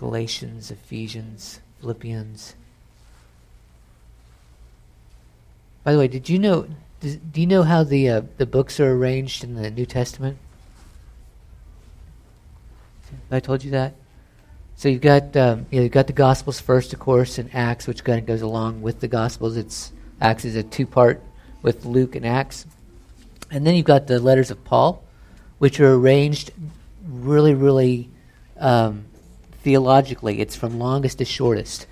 Galatians, 0.00 0.70
Ephesians, 0.70 1.60
Philippians. 1.78 2.54
By 5.84 5.92
the 5.92 5.98
way, 5.98 6.08
did 6.08 6.26
you 6.26 6.38
know? 6.38 6.66
Do, 7.00 7.18
you 7.34 7.46
know 7.46 7.64
how 7.64 7.84
the 7.84 8.08
uh, 8.08 8.22
the 8.38 8.46
books 8.46 8.80
are 8.80 8.92
arranged 8.92 9.44
in 9.44 9.56
the 9.56 9.70
New 9.70 9.84
Testament? 9.84 10.38
I 13.30 13.40
told 13.40 13.62
you 13.62 13.72
that. 13.72 13.92
So 14.74 14.88
you've 14.88 15.02
got 15.02 15.36
um, 15.36 15.66
you 15.70 15.82
you've 15.82 15.92
got 15.92 16.06
the 16.06 16.14
Gospels 16.14 16.60
first, 16.60 16.94
of 16.94 16.98
course, 16.98 17.36
and 17.36 17.54
Acts, 17.54 17.86
which 17.86 18.02
kind 18.02 18.18
of 18.18 18.24
goes 18.24 18.40
along 18.40 18.80
with 18.80 19.00
the 19.00 19.08
Gospels. 19.08 19.58
It's 19.58 19.92
Acts 20.18 20.46
is 20.46 20.56
a 20.56 20.62
two 20.62 20.86
part 20.86 21.22
with 21.60 21.84
Luke 21.84 22.16
and 22.16 22.24
Acts, 22.24 22.64
and 23.50 23.66
then 23.66 23.74
you've 23.74 23.84
got 23.84 24.06
the 24.06 24.18
letters 24.18 24.50
of 24.50 24.64
Paul, 24.64 25.04
which 25.58 25.78
are 25.78 25.92
arranged 25.92 26.52
really, 27.06 27.52
really 27.52 28.08
um, 28.56 29.04
theologically. 29.62 30.40
It's 30.40 30.56
from 30.56 30.78
longest 30.78 31.18
to 31.18 31.24
shortest. 31.24 31.86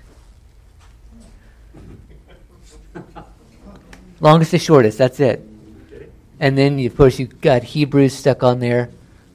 longest 4.19 4.51
to 4.51 4.59
shortest. 4.59 4.97
That's 4.97 5.19
it. 5.19 5.45
And 6.39 6.57
then, 6.57 6.79
of 6.85 6.95
course, 6.95 7.19
you've 7.19 7.41
got 7.41 7.63
Hebrews 7.63 8.13
stuck 8.13 8.43
on 8.43 8.59
there. 8.59 8.89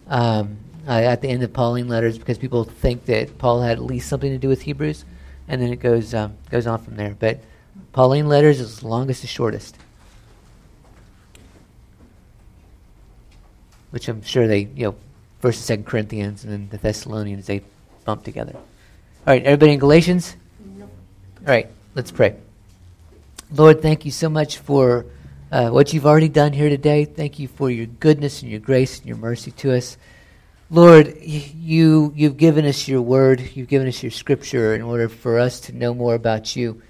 Um, 0.08 0.58
uh, 0.86 0.90
at 0.90 1.22
the 1.22 1.28
end 1.28 1.42
of 1.42 1.52
Pauline 1.52 1.88
letters 1.88 2.18
because 2.18 2.38
people 2.38 2.64
think 2.64 3.06
that 3.06 3.38
Paul 3.38 3.62
had 3.62 3.78
at 3.78 3.84
least 3.84 4.08
something 4.08 4.30
to 4.30 4.38
do 4.38 4.48
with 4.48 4.62
Hebrews, 4.62 5.04
and 5.48 5.60
then 5.60 5.72
it 5.72 5.80
goes 5.80 6.14
um, 6.14 6.36
goes 6.50 6.66
on 6.66 6.82
from 6.82 6.96
there. 6.96 7.16
But 7.18 7.40
Pauline 7.92 8.28
letters 8.28 8.60
is 8.60 8.82
longest 8.82 9.22
to 9.22 9.26
shortest, 9.26 9.76
which 13.90 14.08
I'm 14.08 14.22
sure 14.22 14.46
they 14.46 14.68
you 14.74 14.86
know 14.86 14.94
First 15.40 15.60
and 15.60 15.64
Second 15.64 15.86
Corinthians 15.86 16.44
and 16.44 16.52
then 16.52 16.68
the 16.70 16.78
Thessalonians 16.78 17.46
they 17.46 17.62
bump 18.04 18.24
together. 18.24 18.54
All 18.54 19.32
right, 19.32 19.42
everybody 19.42 19.72
in 19.72 19.78
Galatians. 19.78 20.36
All 20.80 20.88
right, 21.46 21.68
let's 21.94 22.10
pray. 22.10 22.36
Lord, 23.52 23.82
thank 23.82 24.04
you 24.04 24.10
so 24.10 24.28
much 24.28 24.58
for 24.58 25.06
uh, 25.52 25.70
what 25.70 25.92
you've 25.92 26.06
already 26.06 26.28
done 26.28 26.52
here 26.52 26.68
today. 26.68 27.04
Thank 27.04 27.38
you 27.38 27.48
for 27.48 27.70
your 27.70 27.86
goodness 27.86 28.42
and 28.42 28.50
your 28.50 28.60
grace 28.60 28.98
and 28.98 29.06
your 29.06 29.16
mercy 29.16 29.50
to 29.52 29.76
us. 29.76 29.96
Lord, 30.70 31.18
you, 31.22 32.12
you've 32.16 32.36
given 32.36 32.64
us 32.64 32.88
your 32.88 33.02
word, 33.02 33.40
you've 33.54 33.68
given 33.68 33.86
us 33.86 34.02
your 34.02 34.10
scripture 34.10 34.74
in 34.74 34.82
order 34.82 35.08
for 35.08 35.38
us 35.38 35.60
to 35.60 35.72
know 35.72 35.94
more 35.94 36.14
about 36.14 36.56
you. 36.56 36.82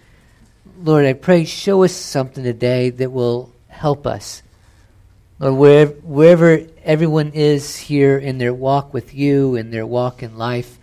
Lord, 0.83 1.05
I 1.05 1.13
pray, 1.13 1.45
show 1.45 1.85
us 1.85 1.93
something 1.93 2.43
today 2.43 2.91
that 2.91 3.11
will 3.11 3.53
help 3.69 4.07
us. 4.07 4.43
Lord, 5.39 5.55
wherever, 5.57 5.93
wherever 5.93 6.67
everyone 6.85 7.33
is 7.33 7.77
here 7.77 8.17
in 8.17 8.39
their 8.39 8.55
walk 8.55 8.95
with 8.95 9.15
you, 9.15 9.57
in 9.57 9.71
their 9.71 9.85
walk 9.85 10.23
in 10.23 10.39
life, 10.39 10.79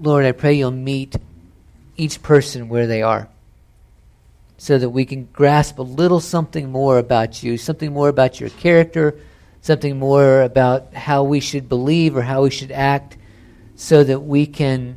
Lord, 0.00 0.24
I 0.24 0.32
pray 0.32 0.54
you'll 0.54 0.70
meet 0.70 1.16
each 1.96 2.22
person 2.22 2.68
where 2.68 2.86
they 2.86 3.02
are 3.02 3.28
so 4.56 4.78
that 4.78 4.90
we 4.90 5.04
can 5.04 5.28
grasp 5.32 5.78
a 5.78 5.82
little 5.82 6.20
something 6.20 6.70
more 6.70 6.98
about 6.98 7.42
you, 7.42 7.56
something 7.56 7.92
more 7.92 8.08
about 8.08 8.40
your 8.40 8.50
character 8.50 9.16
something 9.64 9.98
more 9.98 10.42
about 10.42 10.92
how 10.92 11.24
we 11.24 11.40
should 11.40 11.70
believe 11.70 12.14
or 12.14 12.20
how 12.20 12.42
we 12.42 12.50
should 12.50 12.70
act 12.70 13.16
so 13.76 14.04
that 14.04 14.20
we 14.20 14.44
can 14.44 14.94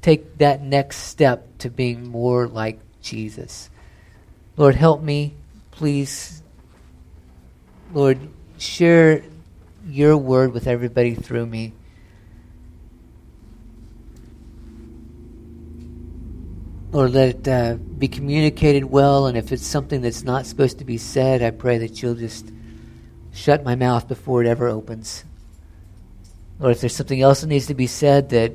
take 0.00 0.38
that 0.38 0.62
next 0.62 0.98
step 0.98 1.58
to 1.58 1.68
being 1.68 2.06
more 2.06 2.46
like 2.46 2.78
Jesus. 3.02 3.68
Lord, 4.56 4.76
help 4.76 5.02
me, 5.02 5.34
please. 5.72 6.44
Lord, 7.92 8.20
share 8.56 9.24
your 9.84 10.16
word 10.16 10.52
with 10.52 10.68
everybody 10.68 11.16
through 11.16 11.46
me. 11.46 11.72
Lord, 16.96 17.12
let 17.12 17.28
it 17.28 17.46
uh, 17.46 17.74
be 17.74 18.08
communicated 18.08 18.86
well, 18.86 19.26
and 19.26 19.36
if 19.36 19.52
it's 19.52 19.66
something 19.66 20.00
that's 20.00 20.22
not 20.22 20.46
supposed 20.46 20.78
to 20.78 20.84
be 20.86 20.96
said, 20.96 21.42
I 21.42 21.50
pray 21.50 21.76
that 21.76 22.00
you'll 22.00 22.14
just 22.14 22.50
shut 23.34 23.62
my 23.62 23.74
mouth 23.74 24.08
before 24.08 24.42
it 24.42 24.48
ever 24.48 24.66
opens. 24.66 25.22
Lord, 26.58 26.72
if 26.72 26.80
there's 26.80 26.96
something 26.96 27.20
else 27.20 27.42
that 27.42 27.48
needs 27.48 27.66
to 27.66 27.74
be 27.74 27.86
said 27.86 28.30
that 28.30 28.52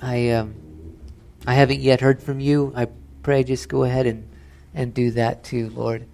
I 0.00 0.30
um, 0.30 0.54
I 1.46 1.52
haven't 1.52 1.80
yet 1.80 2.00
heard 2.00 2.22
from 2.22 2.40
you, 2.40 2.72
I 2.74 2.86
pray 3.22 3.44
just 3.44 3.68
go 3.68 3.84
ahead 3.84 4.06
and, 4.06 4.26
and 4.72 4.94
do 4.94 5.10
that 5.10 5.44
too, 5.44 5.68
Lord. 5.68 6.06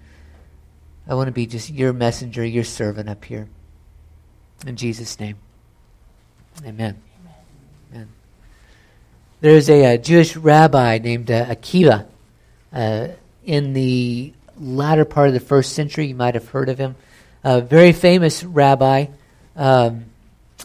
I 1.07 1.15
want 1.15 1.29
to 1.29 1.33
be 1.33 1.47
just 1.47 1.71
your 1.71 1.93
messenger, 1.93 2.45
your 2.45 2.65
servant 2.65 3.09
up 3.09 3.25
here. 3.25 3.49
In 4.67 4.75
Jesus' 4.75 5.21
name. 5.21 5.37
Amen. 6.67 7.01
There's 9.41 9.71
a, 9.71 9.95
a, 9.95 9.99
Jewish 9.99 10.35
rabbi 10.35 10.99
named 10.99 11.31
uh, 11.31 11.47
Akiba 11.49 12.09
uh, 12.73 13.09
in 13.45 13.73
the 13.73 14.33
latter 14.59 15.05
part 15.05 15.29
of 15.29 15.35
the 15.35 15.39
first 15.39 15.75
century. 15.75 16.07
You 16.07 16.17
might 16.17 16.35
have 16.35 16.49
heard 16.49 16.69
of 16.69 16.77
him 16.77 16.97
a 17.45 17.61
very 17.61 17.93
famous 17.93 18.43
rabbi. 18.43 19.07
Um, 19.55 20.07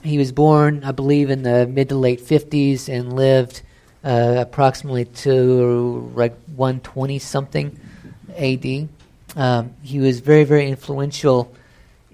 he 0.04 0.18
was 0.18 0.32
born, 0.32 0.84
I 0.84 0.92
believe, 0.92 1.30
in 1.30 1.44
the 1.44 1.68
mid 1.68 1.90
to 1.90 1.96
late 1.96 2.20
50s 2.20 2.90
and 2.90 3.14
lived 3.14 3.62
uh, 4.04 4.38
approximately 4.40 5.06
to 5.06 6.12
like 6.16 6.36
120 6.56 7.20
something 7.20 7.80
AD. 8.36 8.90
Um, 9.36 9.76
he 9.84 10.00
was 10.00 10.20
very, 10.20 10.46
very 10.46 10.68
influential 10.68 11.54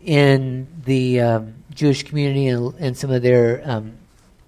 in 0.04 0.68
the 0.84 1.22
um, 1.22 1.54
Jewish 1.74 2.04
community 2.04 2.48
and, 2.48 2.76
and, 2.80 2.98
some 2.98 3.12
of 3.12 3.22
their 3.22 3.62
um, 3.64 3.94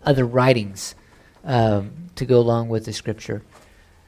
other 0.06 0.26
writings 0.26 0.96
um, 1.44 2.01
to 2.16 2.26
go 2.26 2.40
along 2.40 2.70
with 2.70 2.86
the 2.86 2.94
scripture. 2.94 3.42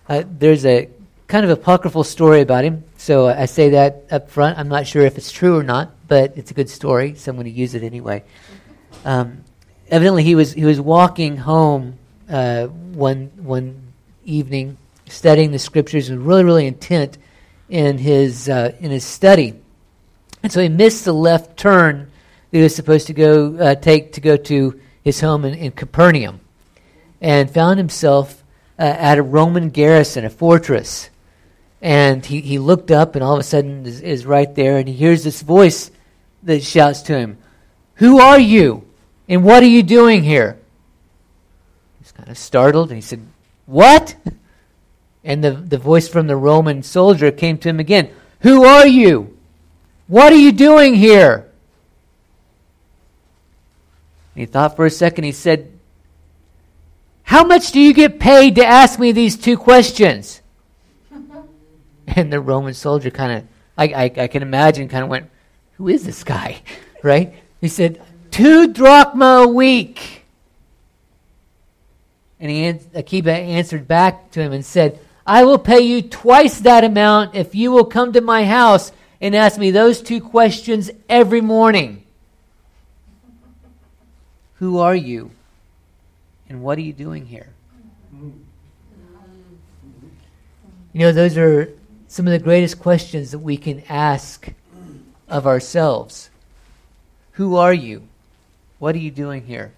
Uh, 0.07 0.23
there's 0.27 0.65
a 0.65 0.89
kind 1.27 1.45
of 1.45 1.51
apocryphal 1.51 2.03
story 2.03 2.41
about 2.41 2.63
him. 2.63 2.83
So 2.97 3.27
I 3.27 3.45
say 3.45 3.71
that 3.71 4.03
up 4.11 4.29
front. 4.29 4.57
I'm 4.57 4.69
not 4.69 4.85
sure 4.85 5.03
if 5.03 5.17
it's 5.17 5.31
true 5.31 5.57
or 5.57 5.63
not, 5.63 5.91
but 6.07 6.37
it's 6.37 6.51
a 6.51 6.53
good 6.53 6.69
story, 6.69 7.15
so 7.15 7.31
I'm 7.31 7.37
going 7.37 7.45
to 7.45 7.51
use 7.51 7.75
it 7.75 7.83
anyway. 7.83 8.23
Um, 9.03 9.43
evidently, 9.89 10.23
he 10.23 10.35
was 10.35 10.53
he 10.53 10.65
was 10.65 10.79
walking 10.79 11.37
home 11.37 11.97
uh, 12.29 12.67
one 12.67 13.31
one 13.37 13.93
evening, 14.25 14.77
studying 15.09 15.51
the 15.51 15.59
scriptures, 15.59 16.09
and 16.09 16.25
really 16.25 16.43
really 16.43 16.67
intent 16.67 17.17
in 17.67 17.97
his 17.97 18.47
uh, 18.47 18.75
in 18.79 18.91
his 18.91 19.03
study, 19.03 19.55
and 20.43 20.51
so 20.51 20.61
he 20.61 20.69
missed 20.69 21.03
the 21.05 21.13
left 21.13 21.57
turn 21.57 22.11
that 22.51 22.57
he 22.57 22.63
was 22.63 22.75
supposed 22.75 23.07
to 23.07 23.13
go 23.13 23.57
uh, 23.57 23.75
take 23.75 24.13
to 24.13 24.21
go 24.21 24.37
to 24.37 24.79
his 25.03 25.19
home 25.19 25.45
in, 25.45 25.55
in 25.55 25.71
Capernaum, 25.71 26.39
and 27.23 27.49
found 27.49 27.79
himself 27.79 28.43
uh, 28.77 28.83
at 28.83 29.17
a 29.17 29.23
Roman 29.23 29.71
garrison, 29.71 30.25
a 30.25 30.29
fortress 30.29 31.09
and 31.83 32.25
he, 32.25 32.39
he 32.39 32.59
looked 32.59 32.91
up, 32.91 33.13
and 33.13 33.23
all 33.23 33.33
of 33.33 33.41
a 33.41 33.43
sudden 33.43 33.85
is, 33.85 33.99
is 33.99 34.25
right 34.25 34.55
there, 34.55 34.77
and 34.77 34.87
he 34.87 34.93
hears 34.93 35.25
this 35.25 35.41
voice 35.41 35.91
that 36.43 36.63
shouts 36.63 37.01
to 37.03 37.17
him, 37.17 37.37
Who 37.95 38.21
are 38.21 38.39
you? 38.39 38.87
And 39.27 39.43
what 39.43 39.61
are 39.63 39.67
you 39.67 39.83
doing 39.83 40.23
here? 40.23 40.57
He's 41.99 42.13
kind 42.13 42.29
of 42.29 42.37
startled, 42.37 42.87
and 42.89 42.97
he 42.97 43.01
said, 43.01 43.27
What? 43.67 44.15
And 45.25 45.41
the, 45.41 45.51
the 45.51 45.77
voice 45.77 46.09
from 46.09 46.27
the 46.27 46.35
Roman 46.35 46.83
soldier 46.83 47.31
came 47.31 47.57
to 47.59 47.69
him 47.69 47.79
again, 47.79 48.09
Who 48.41 48.65
are 48.65 48.85
you? 48.85 49.37
What 50.07 50.33
are 50.33 50.37
you 50.37 50.51
doing 50.51 50.95
here? 50.95 51.49
And 54.35 54.41
he 54.41 54.45
thought 54.45 54.75
for 54.75 54.85
a 54.85 54.89
second, 54.89 55.23
he 55.23 55.31
said, 55.31 55.72
How 57.23 57.43
much 57.43 57.71
do 57.71 57.79
you 57.79 57.93
get 57.93 58.19
paid 58.19 58.55
to 58.55 58.65
ask 58.65 58.99
me 58.99 59.11
these 59.11 59.35
two 59.37 59.57
questions? 59.57 60.41
And 62.05 62.31
the 62.31 62.41
Roman 62.41 62.73
soldier 62.73 63.09
kind 63.09 63.31
of, 63.31 63.47
I, 63.77 63.85
I, 63.85 64.03
I, 64.23 64.27
can 64.27 64.41
imagine, 64.43 64.89
kind 64.89 65.03
of 65.03 65.09
went, 65.09 65.29
Who 65.77 65.87
is 65.87 66.05
this 66.05 66.23
guy? 66.23 66.61
right? 67.03 67.33
He 67.61 67.69
said, 67.69 68.01
Two 68.29 68.73
drachma 68.73 69.43
a 69.43 69.47
week. 69.47 70.23
And 72.41 72.51
he, 72.51 72.67
Akiba 72.93 73.31
answered 73.31 73.87
back 73.87 74.31
to 74.31 74.41
him 74.41 74.51
and 74.51 74.65
said, 74.65 74.99
I 75.25 75.45
will 75.45 75.57
pay 75.57 75.79
you 75.79 76.01
twice 76.01 76.59
that 76.59 76.83
amount 76.83 77.35
if 77.35 77.55
you 77.55 77.71
will 77.71 77.85
come 77.85 78.11
to 78.13 78.21
my 78.21 78.43
house 78.43 78.91
and 79.21 79.33
ask 79.33 79.57
me 79.57 79.71
those 79.71 80.01
two 80.01 80.19
questions 80.19 80.91
every 81.07 81.39
morning. 81.39 82.03
Who 84.55 84.79
are 84.79 84.95
you? 84.95 85.31
And 86.53 86.61
what 86.61 86.77
are 86.77 86.81
you 86.81 86.93
doing 86.93 87.25
here? 87.25 87.47
You 90.93 90.99
know, 90.99 91.11
those 91.11 91.35
are 91.35 91.73
some 92.07 92.27
of 92.27 92.31
the 92.31 92.37
greatest 92.37 92.79
questions 92.79 93.31
that 93.31 93.39
we 93.39 93.57
can 93.57 93.81
ask 93.89 94.49
of 95.27 95.47
ourselves. 95.47 96.29
Who 97.31 97.55
are 97.55 97.73
you? 97.73 98.03
What 98.77 98.93
are 98.93 98.99
you 98.99 99.09
doing 99.09 99.47
here? 99.47 99.71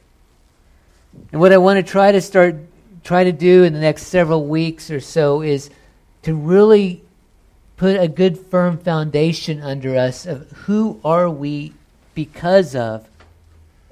And 1.31 1.39
what 1.39 1.53
I 1.53 1.57
want 1.59 1.77
to 1.77 1.89
try 1.89 2.11
to 2.11 2.19
start 2.19 2.57
try 3.05 3.23
to 3.23 3.31
do 3.31 3.63
in 3.63 3.71
the 3.71 3.79
next 3.79 4.07
several 4.07 4.45
weeks 4.45 4.91
or 4.91 4.99
so 4.99 5.41
is 5.41 5.69
to 6.23 6.35
really 6.35 7.03
put 7.77 7.97
a 7.97 8.09
good 8.09 8.37
firm 8.37 8.77
foundation 8.77 9.61
under 9.61 9.95
us 9.95 10.25
of 10.25 10.51
who 10.51 10.99
are 11.05 11.29
we 11.29 11.71
because 12.15 12.75
of 12.75 13.07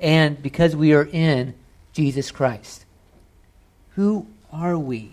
and 0.01 0.43
because 0.43 0.75
we 0.75 0.91
are 0.91 1.05
in 1.05 1.53
Jesus 1.93 2.31
Christ. 2.31 2.85
Who 3.91 4.25
are 4.51 4.77
we? 4.77 5.11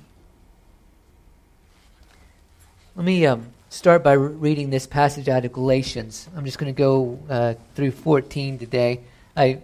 Let 2.96 3.04
me 3.04 3.26
um, 3.26 3.46
start 3.68 4.02
by 4.02 4.14
re- 4.14 4.32
reading 4.32 4.70
this 4.70 4.86
passage 4.86 5.28
out 5.28 5.44
of 5.44 5.52
Galatians. 5.52 6.28
I'm 6.34 6.44
just 6.46 6.58
going 6.58 6.74
to 6.74 6.78
go 6.78 7.18
uh, 7.28 7.54
through 7.74 7.92
14 7.92 8.58
today. 8.58 9.00
I, 9.36 9.60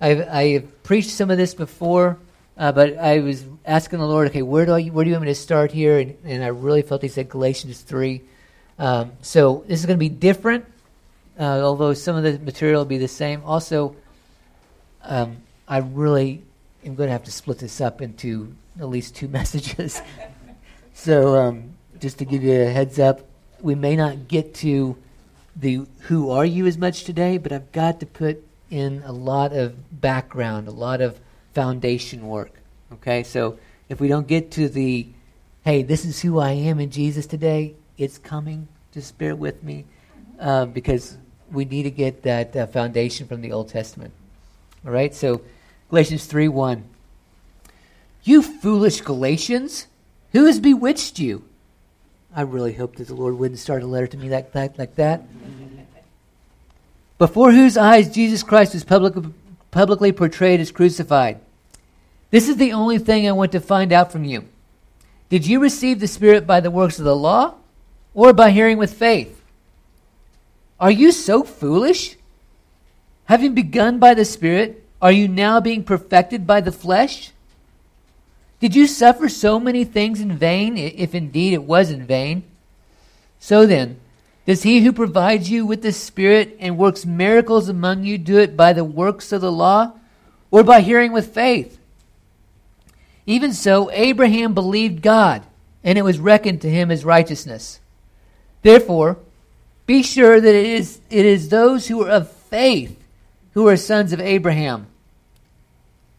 I've, 0.00 0.28
I 0.28 0.44
have 0.48 0.82
preached 0.82 1.10
some 1.10 1.30
of 1.30 1.38
this 1.38 1.54
before, 1.54 2.18
uh, 2.58 2.72
but 2.72 2.98
I 2.98 3.20
was 3.20 3.44
asking 3.64 3.98
the 3.98 4.06
Lord, 4.06 4.28
okay, 4.28 4.42
where 4.42 4.66
do, 4.66 4.72
I, 4.72 4.82
where 4.84 5.04
do 5.04 5.10
you 5.10 5.14
want 5.14 5.24
me 5.24 5.30
to 5.30 5.34
start 5.34 5.72
here? 5.72 5.98
And, 5.98 6.16
and 6.24 6.44
I 6.44 6.48
really 6.48 6.82
felt 6.82 7.00
He 7.00 7.08
said 7.08 7.30
Galatians 7.30 7.80
3. 7.80 8.20
Um, 8.78 9.12
so 9.22 9.64
this 9.66 9.80
is 9.80 9.86
going 9.86 9.98
to 9.98 10.00
be 10.00 10.10
different, 10.10 10.66
uh, 11.38 11.60
although 11.62 11.94
some 11.94 12.16
of 12.16 12.22
the 12.22 12.38
material 12.38 12.80
will 12.80 12.86
be 12.86 12.98
the 12.98 13.08
same. 13.08 13.42
Also, 13.44 13.96
um, 15.02 15.38
I 15.66 15.78
really 15.78 16.42
am 16.84 16.94
going 16.94 17.08
to 17.08 17.12
have 17.12 17.24
to 17.24 17.32
split 17.32 17.58
this 17.58 17.80
up 17.80 18.00
into 18.00 18.54
at 18.78 18.88
least 18.88 19.16
two 19.16 19.28
messages. 19.38 20.00
so 20.94 21.36
um, 21.36 21.74
just 21.98 22.18
to 22.18 22.24
give 22.24 22.42
you 22.42 22.62
a 22.62 22.66
heads 22.66 22.98
up, 22.98 23.20
we 23.60 23.74
may 23.74 23.96
not 23.96 24.28
get 24.28 24.54
to 24.54 24.96
the 25.56 25.86
who 26.02 26.30
are 26.30 26.44
you 26.44 26.66
as 26.66 26.78
much 26.78 27.04
today, 27.04 27.38
but 27.38 27.52
I've 27.52 27.72
got 27.72 28.00
to 28.00 28.06
put 28.06 28.42
in 28.70 29.02
a 29.04 29.12
lot 29.12 29.52
of 29.52 30.00
background, 30.00 30.68
a 30.68 30.72
lot 30.72 31.00
of 31.00 31.18
foundation 31.52 32.26
work. 32.26 32.52
Okay, 32.92 33.22
so 33.22 33.58
if 33.88 34.00
we 34.00 34.08
don't 34.08 34.26
get 34.26 34.50
to 34.52 34.68
the 34.68 35.08
hey, 35.64 35.82
this 35.82 36.04
is 36.04 36.22
who 36.22 36.38
I 36.38 36.52
am 36.52 36.80
in 36.80 36.90
Jesus 36.90 37.26
today, 37.26 37.74
it's 37.98 38.16
coming. 38.16 38.66
Just 38.92 39.18
bear 39.18 39.36
with 39.36 39.62
me 39.62 39.84
uh, 40.38 40.64
because 40.64 41.18
we 41.52 41.64
need 41.64 41.82
to 41.82 41.90
get 41.90 42.22
that 42.22 42.56
uh, 42.56 42.66
foundation 42.66 43.26
from 43.26 43.42
the 43.42 43.52
Old 43.52 43.68
Testament. 43.68 44.14
All 44.86 44.92
right, 44.92 45.14
so 45.14 45.42
Galatians 45.90 46.24
3 46.24 46.48
1. 46.48 46.84
You 48.22 48.42
foolish 48.42 49.00
Galatians, 49.00 49.88
who 50.32 50.46
has 50.46 50.60
bewitched 50.60 51.18
you? 51.18 51.44
I 52.34 52.42
really 52.42 52.72
hope 52.72 52.96
that 52.96 53.08
the 53.08 53.14
Lord 53.14 53.34
wouldn't 53.34 53.58
start 53.58 53.82
a 53.82 53.86
letter 53.86 54.06
to 54.06 54.16
me 54.16 54.28
like 54.28 54.52
that. 54.52 54.78
Like 54.78 54.94
that. 54.94 55.22
Before 57.18 57.50
whose 57.50 57.76
eyes 57.76 58.08
Jesus 58.08 58.44
Christ 58.44 58.72
was 58.72 58.84
public, 58.84 59.14
publicly 59.72 60.12
portrayed 60.12 60.60
as 60.60 60.70
crucified. 60.70 61.40
This 62.30 62.48
is 62.48 62.56
the 62.56 62.72
only 62.72 62.98
thing 62.98 63.28
I 63.28 63.32
want 63.32 63.50
to 63.52 63.60
find 63.60 63.92
out 63.92 64.12
from 64.12 64.24
you. 64.24 64.44
Did 65.28 65.44
you 65.46 65.60
receive 65.60 65.98
the 65.98 66.06
Spirit 66.06 66.46
by 66.46 66.60
the 66.60 66.70
works 66.70 67.00
of 67.00 67.04
the 67.04 67.16
law 67.16 67.54
or 68.14 68.32
by 68.32 68.50
hearing 68.50 68.78
with 68.78 68.94
faith? 68.94 69.42
Are 70.78 70.90
you 70.90 71.10
so 71.10 71.42
foolish? 71.42 72.16
Having 73.24 73.54
begun 73.54 73.98
by 73.98 74.14
the 74.14 74.24
Spirit, 74.24 74.86
are 75.02 75.12
you 75.12 75.28
now 75.28 75.60
being 75.60 75.82
perfected 75.82 76.46
by 76.46 76.60
the 76.60 76.72
flesh? 76.72 77.32
Did 78.60 78.76
you 78.76 78.86
suffer 78.86 79.28
so 79.28 79.58
many 79.58 79.84
things 79.84 80.20
in 80.20 80.36
vain, 80.36 80.76
if 80.76 81.14
indeed 81.14 81.54
it 81.54 81.62
was 81.62 81.90
in 81.90 82.04
vain? 82.06 82.42
So 83.38 83.64
then, 83.64 83.98
does 84.44 84.62
he 84.62 84.80
who 84.80 84.92
provides 84.92 85.50
you 85.50 85.64
with 85.64 85.80
the 85.80 85.92
Spirit 85.92 86.56
and 86.60 86.76
works 86.76 87.06
miracles 87.06 87.68
among 87.68 88.04
you 88.04 88.18
do 88.18 88.38
it 88.38 88.56
by 88.56 88.74
the 88.74 88.84
works 88.84 89.32
of 89.32 89.40
the 89.40 89.52
law 89.52 89.92
or 90.50 90.62
by 90.62 90.82
hearing 90.82 91.12
with 91.12 91.34
faith? 91.34 91.78
Even 93.24 93.54
so, 93.54 93.90
Abraham 93.92 94.52
believed 94.52 95.00
God, 95.00 95.42
and 95.82 95.96
it 95.96 96.02
was 96.02 96.18
reckoned 96.18 96.60
to 96.62 96.70
him 96.70 96.90
as 96.90 97.04
righteousness. 97.04 97.80
Therefore, 98.60 99.16
be 99.86 100.02
sure 100.02 100.38
that 100.38 100.54
it 100.54 100.66
is, 100.66 101.00
it 101.08 101.24
is 101.24 101.48
those 101.48 101.88
who 101.88 102.04
are 102.04 102.10
of 102.10 102.30
faith 102.30 102.98
who 103.54 103.66
are 103.66 103.76
sons 103.76 104.12
of 104.12 104.20
Abraham 104.20 104.86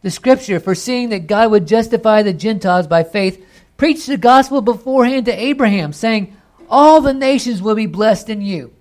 the 0.02 0.12
scripture, 0.12 0.60
foreseeing 0.60 1.10
that 1.10 1.28
God 1.28 1.52
would 1.52 1.68
justify 1.68 2.24
the 2.24 2.34
Gentiles 2.34 2.88
by 2.88 3.04
faith, 3.04 3.46
preached 3.78 4.08
the 4.08 4.18
gospel 4.18 4.62
beforehand 4.62 5.26
to 5.26 5.32
Abraham, 5.32 5.94
saying, 5.94 6.36
All 6.70 7.02
the 7.02 7.14
nations 7.14 7.62
will 7.62 7.76
be 7.76 7.86
blessed 7.86 8.30
in 8.30 8.42
you. 8.42 8.74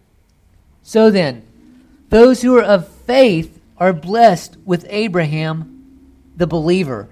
So 0.83 1.11
then, 1.11 1.43
those 2.09 2.43
who 2.43 2.57
are 2.57 2.63
of 2.63 2.89
faith 2.89 3.61
are 3.77 3.93
blessed 3.93 4.57
with 4.65 4.87
Abraham, 4.89 6.11
the 6.37 6.47
believer. 6.47 7.09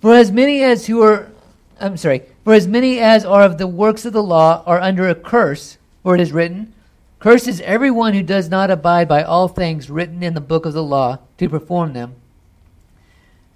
For 0.00 0.14
as 0.14 0.32
many 0.32 0.62
as 0.62 0.86
who 0.86 1.02
are, 1.02 1.30
I'm 1.78 1.96
sorry, 1.96 2.22
for 2.44 2.54
as 2.54 2.66
many 2.66 2.98
as 2.98 3.24
are 3.24 3.42
of 3.42 3.58
the 3.58 3.66
works 3.66 4.04
of 4.04 4.12
the 4.12 4.22
law 4.22 4.62
are 4.64 4.80
under 4.80 5.08
a 5.08 5.14
curse, 5.14 5.76
for 6.02 6.14
it 6.14 6.20
is 6.20 6.32
written, 6.32 6.72
Cursed 7.18 7.48
is 7.48 7.60
everyone 7.60 8.14
who 8.14 8.22
does 8.22 8.48
not 8.48 8.70
abide 8.70 9.06
by 9.06 9.22
all 9.22 9.46
things 9.46 9.90
written 9.90 10.22
in 10.22 10.32
the 10.32 10.40
book 10.40 10.64
of 10.64 10.72
the 10.72 10.82
law 10.82 11.18
to 11.36 11.50
perform 11.50 11.92
them. 11.92 12.14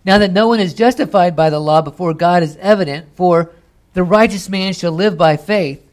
Now 0.04 0.18
that 0.18 0.32
no 0.32 0.48
one 0.48 0.60
is 0.60 0.74
justified 0.74 1.34
by 1.34 1.50
the 1.50 1.60
law 1.60 1.80
before 1.80 2.12
God 2.12 2.42
is 2.42 2.56
evident, 2.60 3.06
for 3.14 3.52
the 3.94 4.04
righteous 4.04 4.48
man 4.48 4.72
shall 4.74 4.92
live 4.92 5.16
by 5.16 5.36
faith. 5.36 5.84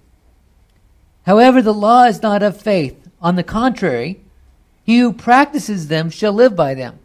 However, 1.26 1.62
the 1.62 1.74
law 1.74 2.04
is 2.06 2.22
not 2.22 2.44
of 2.44 2.60
faith. 2.60 2.98
On 3.22 3.36
the 3.36 3.44
contrary, 3.44 4.20
he 4.84 5.00
who 5.00 5.14
practices 5.14 5.88
them 5.88 6.10
shall 6.10 6.34
live 6.34 6.56
by 6.56 6.74
them. 6.74 7.00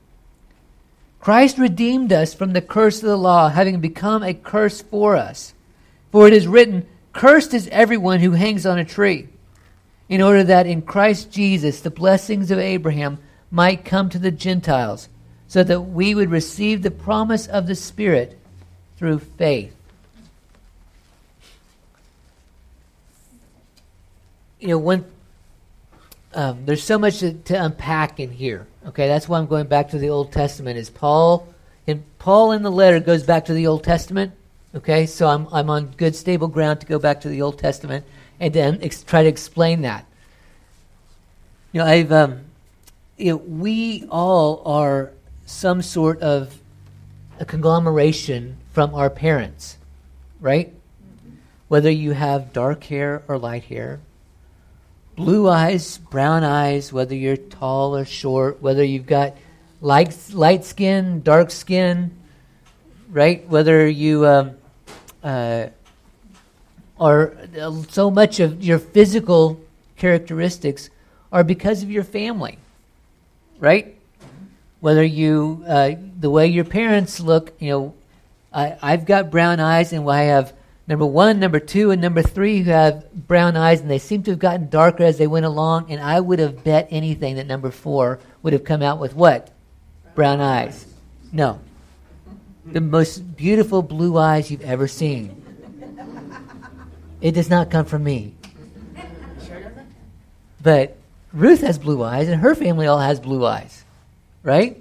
Christ 1.21 1.59
redeemed 1.59 2.13
us 2.13 2.35
from 2.35 2.53
the 2.53 2.63
curse 2.63 3.03
of 3.03 3.09
the 3.09 3.19
law, 3.19 3.51
having 3.51 3.81
become 3.81 4.23
a 4.23 4.33
curse 4.33 4.81
for 4.81 5.17
us. 5.17 5.55
For 6.11 6.27
it 6.27 6.33
is 6.33 6.47
written, 6.47 6.87
Cursed 7.13 7.53
is 7.53 7.69
everyone 7.69 8.21
who 8.21 8.33
hangs 8.33 8.65
on 8.65 8.79
a 8.79 8.85
tree, 8.85 9.29
in 10.09 10.23
order 10.23 10.45
that 10.45 10.67
in 10.67 10.83
Christ 10.83 11.31
Jesus 11.31 11.81
the 11.81 11.91
blessings 11.91 12.51
of 12.51 12.59
Abraham 12.59 13.19
might 13.51 13.85
come 13.85 14.09
to 14.11 14.19
the 14.19 14.31
Gentiles 14.31 15.09
so 15.49 15.63
that 15.63 15.81
we 15.81 16.15
would 16.15 16.31
receive 16.31 16.83
the 16.83 16.91
promise 16.91 17.47
of 17.47 17.67
the 17.67 17.75
Spirit 17.75 18.39
through 18.97 19.19
faith. 19.19 19.75
You 24.59 24.69
know, 24.69 24.79
when 24.79 25.05
um, 26.35 26.67
there's 26.67 26.83
so 26.83 26.99
much 26.99 27.21
to, 27.21 27.33
to, 27.33 27.65
unpack 27.65 28.21
in 28.21 28.31
here. 28.31 28.67
Okay, 28.87 29.09
that's 29.09 29.29
why 29.29 29.39
I'm 29.39 29.47
going 29.47 29.67
back 29.67 29.91
to 29.91 29.99
the 29.99 30.11
Old 30.11 30.33
Testament. 30.33 30.79
Is 30.79 30.91
Paul 30.91 31.49
and 31.87 32.05
Paul 32.19 32.53
in 32.53 32.63
the 32.63 32.71
letter 32.71 33.01
goes 33.01 33.23
back 33.23 33.47
to 33.47 33.55
the 33.55 33.67
Old 33.67 33.85
Testament. 33.85 34.33
Okay, 34.75 35.07
so 35.07 35.29
I'm 35.29 35.47
I'm 35.53 35.71
on 35.71 35.93
good 35.97 36.15
stable 36.15 36.49
ground 36.49 36.81
to 36.81 36.87
go 36.87 36.99
back 36.99 37.23
to 37.23 37.29
the 37.29 37.41
Old 37.43 37.59
Testament 37.59 38.05
and 38.39 38.53
then 38.53 38.79
ex- 38.83 39.03
try 39.03 39.23
to 39.23 39.29
explain 39.29 39.83
that. 39.83 40.05
You 41.73 41.81
know, 41.81 41.87
I've 41.87 42.13
um, 42.13 42.41
you 43.17 43.33
know, 43.33 43.37
we 43.37 44.07
all 44.11 44.63
are 44.67 45.13
some 45.47 45.81
sort 45.81 46.21
of 46.21 46.61
a 47.39 47.45
conglomeration 47.45 48.57
from 48.73 48.95
our 48.95 49.09
parents, 49.09 49.79
right? 50.41 50.75
Whether 51.69 51.91
you 51.91 52.13
have 52.13 52.53
dark 52.53 52.85
hair 52.85 53.23
or 53.29 53.39
light 53.39 53.65
hair, 53.65 54.01
blue 55.15 55.49
eyes, 55.49 55.99
brown 55.99 56.45
eyes, 56.45 56.93
whether 56.93 57.15
you're 57.15 57.37
tall 57.37 57.97
or 57.97 58.05
short, 58.05 58.61
whether 58.61 58.85
you've 58.85 59.07
got 59.07 59.35
light, 59.81 60.15
light 60.33 60.65
skin, 60.65 61.23
dark 61.23 61.51
skin, 61.51 62.11
right? 63.11 63.49
Whether 63.49 63.89
you 63.89 64.27
um, 64.27 64.57
uh, 65.23 65.69
are 66.99 67.35
so 67.89 68.11
much 68.11 68.41
of 68.41 68.63
your 68.63 68.79
physical 68.79 69.61
characteristics 69.97 70.91
are 71.33 71.45
because 71.45 71.83
of 71.83 71.91
your 71.91 72.05
family, 72.05 72.59
right? 73.59 73.96
Whether 74.81 75.05
you 75.05 75.65
uh, 75.67 75.93
the 76.19 76.31
way 76.31 76.47
your 76.47 76.65
parents 76.65 77.21
look 77.21 77.55
you 77.59 77.71
know 77.71 77.95
I, 78.53 78.77
i've 78.83 79.05
got 79.05 79.31
brown 79.31 79.61
eyes 79.61 79.93
and 79.93 80.09
i 80.09 80.23
have 80.23 80.53
number 80.87 81.07
one 81.07 81.41
number 81.41 81.59
two 81.59 81.91
and 81.91 82.01
number 82.01 82.23
three 82.23 82.63
who 82.63 82.71
have 82.71 83.13
brown 83.13 83.57
eyes 83.57 83.81
and 83.81 83.91
they 83.91 83.99
seem 83.99 84.23
to 84.25 84.31
have 84.33 84.39
gotten 84.39 84.69
darker 84.69 85.03
as 85.03 85.19
they 85.19 85.27
went 85.27 85.47
along. 85.47 85.91
And 85.91 86.01
i 86.01 86.21
would 86.21 86.39
have 86.39 86.63
bet 86.63 86.89
anything 86.91 87.37
that 87.37 87.47
number 87.47 87.71
four 87.71 88.21
would 88.43 88.53
have 88.53 88.65
come 88.65 88.83
out 88.83 88.99
with 88.99 89.15
what? 89.15 89.51
Brown 90.15 90.41
eyes. 90.41 90.87
No. 91.33 91.61
The 92.65 92.81
most 92.81 93.37
beautiful 93.37 93.83
blue 93.83 94.17
eyes 94.17 94.51
you've 94.51 94.63
ever 94.63 94.89
seen. 94.89 95.43
It 97.21 97.33
does 97.33 97.51
not 97.51 97.71
come 97.71 97.85
from 97.85 98.05
me. 98.05 98.35
But 100.63 100.97
ruth 101.33 101.61
has 101.61 101.79
blue 101.79 102.03
eyes 102.03 102.29
and 102.29 102.41
her 102.41 102.55
family 102.55 102.87
all 102.87 102.99
has 102.99 103.21
blue 103.21 103.45
eyes 103.45 103.76
right? 104.47 104.81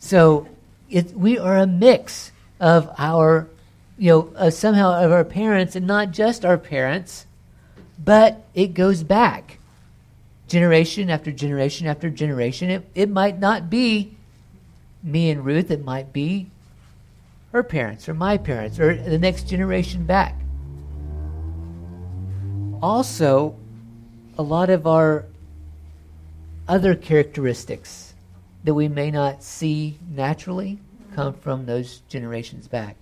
So 0.00 0.48
it, 0.90 1.12
we 1.14 1.38
are 1.38 1.56
a 1.56 1.66
mix 1.66 2.32
of 2.58 2.90
our, 2.98 3.48
you 3.96 4.10
know, 4.10 4.32
uh, 4.36 4.50
somehow 4.50 5.02
of 5.02 5.12
our 5.12 5.24
parents, 5.24 5.76
and 5.76 5.86
not 5.86 6.10
just 6.10 6.44
our 6.44 6.58
parents, 6.58 7.26
but 8.04 8.44
it 8.52 8.74
goes 8.74 9.04
back 9.04 9.58
generation 10.48 11.08
after 11.08 11.30
generation 11.30 11.86
after 11.86 12.10
generation. 12.10 12.68
It, 12.68 12.90
it 12.96 13.08
might 13.08 13.38
not 13.38 13.70
be 13.70 14.16
me 15.04 15.30
and 15.30 15.44
Ruth, 15.44 15.70
it 15.70 15.84
might 15.84 16.12
be 16.12 16.48
her 17.52 17.62
parents 17.62 18.08
or 18.08 18.14
my 18.14 18.36
parents 18.36 18.80
or 18.80 18.96
the 18.96 19.18
next 19.18 19.48
generation 19.48 20.04
back. 20.04 20.34
Also, 22.82 23.54
a 24.36 24.42
lot 24.42 24.68
of 24.68 24.86
our 24.86 25.26
other 26.70 26.94
characteristics 26.94 28.14
that 28.62 28.74
we 28.74 28.86
may 28.86 29.10
not 29.10 29.42
see 29.42 29.98
naturally 30.08 30.78
come 31.16 31.34
from 31.34 31.66
those 31.66 31.98
generations 32.08 32.68
back. 32.68 32.96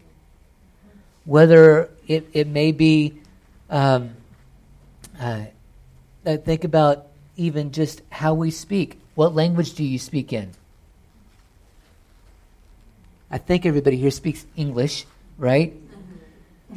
Whether 1.26 1.90
it, 2.06 2.30
it 2.32 2.46
may 2.46 2.72
be, 2.72 3.20
um, 3.68 4.16
uh, 5.20 5.44
think 6.24 6.64
about 6.64 7.08
even 7.36 7.70
just 7.70 8.00
how 8.08 8.32
we 8.32 8.50
speak. 8.50 8.98
What 9.14 9.34
language 9.34 9.74
do 9.74 9.84
you 9.84 9.98
speak 9.98 10.32
in? 10.32 10.52
I 13.30 13.36
think 13.36 13.66
everybody 13.66 13.98
here 13.98 14.10
speaks 14.10 14.46
English, 14.56 15.04
right? 15.36 15.76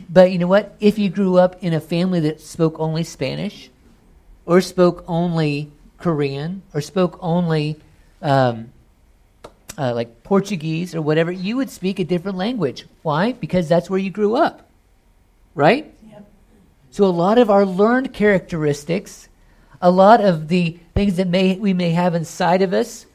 But 0.10 0.34
you 0.34 0.40
know 0.40 0.48
what? 0.48 0.76
If 0.82 1.00
you 1.00 1.10
grew 1.10 1.38
up 1.38 1.64
in 1.64 1.74
a 1.74 1.80
family 1.80 2.20
that 2.20 2.42
spoke 2.42 2.78
only 2.80 3.06
Spanish, 3.06 3.70
or 4.46 4.60
spoke 4.60 5.06
only 5.08 5.72
Korean, 6.02 6.64
or 6.74 6.82
spoke 6.82 7.18
only 7.22 7.80
um, 8.22 8.72
uh, 9.78 9.94
like 9.94 10.24
Portuguese 10.24 10.94
or 10.94 11.02
whatever, 11.02 11.32
you 11.32 11.56
would 11.58 11.70
speak 11.70 12.00
a 12.00 12.04
different 12.04 12.38
language. 12.38 12.86
Why? 13.02 13.34
Because 13.34 13.68
that's 13.68 13.90
where 13.90 14.00
you 14.00 14.10
grew 14.10 14.36
up, 14.36 14.70
right? 15.56 15.94
Yep. 16.10 16.26
So 16.92 17.06
a 17.06 17.08
lot 17.08 17.38
of 17.38 17.50
our 17.50 17.66
learned 17.66 18.14
characteristics, 18.14 19.30
a 19.82 19.92
lot 19.92 20.22
of 20.22 20.48
the 20.48 20.78
things 20.94 21.18
that 21.18 21.28
may 21.28 21.56
we 21.56 21.74
may 21.74 21.92
have 21.92 22.16
inside 22.16 22.62
of 22.62 22.74
us, 22.74 23.06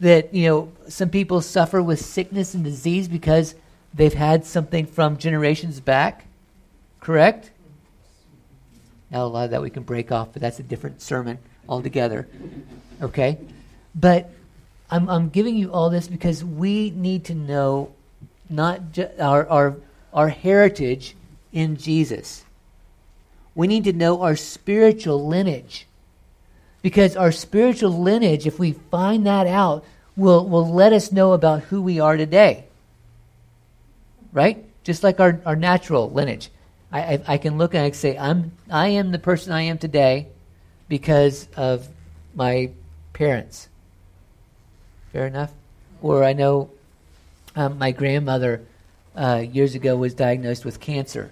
that 0.00 0.34
you 0.34 0.48
know 0.48 0.72
some 0.88 1.08
people 1.08 1.40
suffer 1.40 1.82
with 1.82 2.00
sickness 2.00 2.54
and 2.54 2.62
disease 2.62 3.08
because 3.08 3.54
they've 3.94 4.14
had 4.14 4.44
something 4.44 4.86
from 4.86 5.16
generations 5.16 5.80
back. 5.80 6.26
Correct? 7.00 7.50
Now 9.10 9.24
a 9.24 9.26
lot 9.26 9.44
of 9.46 9.50
that 9.50 9.62
we 9.62 9.70
can 9.70 9.82
break 9.82 10.12
off, 10.12 10.32
but 10.32 10.40
that's 10.40 10.58
a 10.58 10.62
different 10.62 11.02
sermon 11.02 11.38
altogether. 11.68 12.28
Okay? 13.00 13.38
But 13.94 14.30
I'm, 14.90 15.08
I'm 15.08 15.28
giving 15.28 15.56
you 15.56 15.72
all 15.72 15.90
this 15.90 16.08
because 16.08 16.44
we 16.44 16.90
need 16.90 17.24
to 17.26 17.34
know 17.34 17.92
not 18.48 18.92
ju- 18.92 19.08
our, 19.18 19.48
our, 19.48 19.76
our 20.12 20.28
heritage 20.28 21.16
in 21.52 21.76
Jesus. 21.76 22.44
We 23.54 23.66
need 23.66 23.84
to 23.84 23.92
know 23.92 24.22
our 24.22 24.36
spiritual 24.36 25.26
lineage. 25.26 25.86
Because 26.82 27.16
our 27.16 27.32
spiritual 27.32 27.90
lineage, 27.90 28.46
if 28.46 28.58
we 28.58 28.72
find 28.72 29.26
that 29.26 29.46
out, 29.46 29.84
will, 30.16 30.46
will 30.48 30.70
let 30.70 30.92
us 30.92 31.12
know 31.12 31.32
about 31.32 31.64
who 31.64 31.80
we 31.80 32.00
are 32.00 32.16
today. 32.16 32.64
Right? 34.32 34.64
Just 34.84 35.02
like 35.02 35.20
our, 35.20 35.40
our 35.46 35.56
natural 35.56 36.10
lineage. 36.10 36.50
I, 36.90 37.00
I, 37.00 37.22
I 37.28 37.38
can 37.38 37.56
look 37.56 37.74
and 37.74 37.84
I 37.84 37.90
can 37.90 37.98
say, 37.98 38.18
I'm, 38.18 38.52
I 38.70 38.88
am 38.88 39.12
the 39.12 39.18
person 39.18 39.52
I 39.52 39.62
am 39.62 39.78
today 39.78 40.26
because 40.92 41.48
of 41.56 41.88
my 42.34 42.68
parents. 43.14 43.70
Fair 45.10 45.26
enough? 45.26 45.50
Or 46.02 46.22
I 46.22 46.34
know 46.34 46.68
um, 47.56 47.78
my 47.78 47.92
grandmother 47.92 48.60
uh, 49.16 49.42
years 49.50 49.74
ago 49.74 49.96
was 49.96 50.12
diagnosed 50.12 50.66
with 50.66 50.80
cancer. 50.80 51.30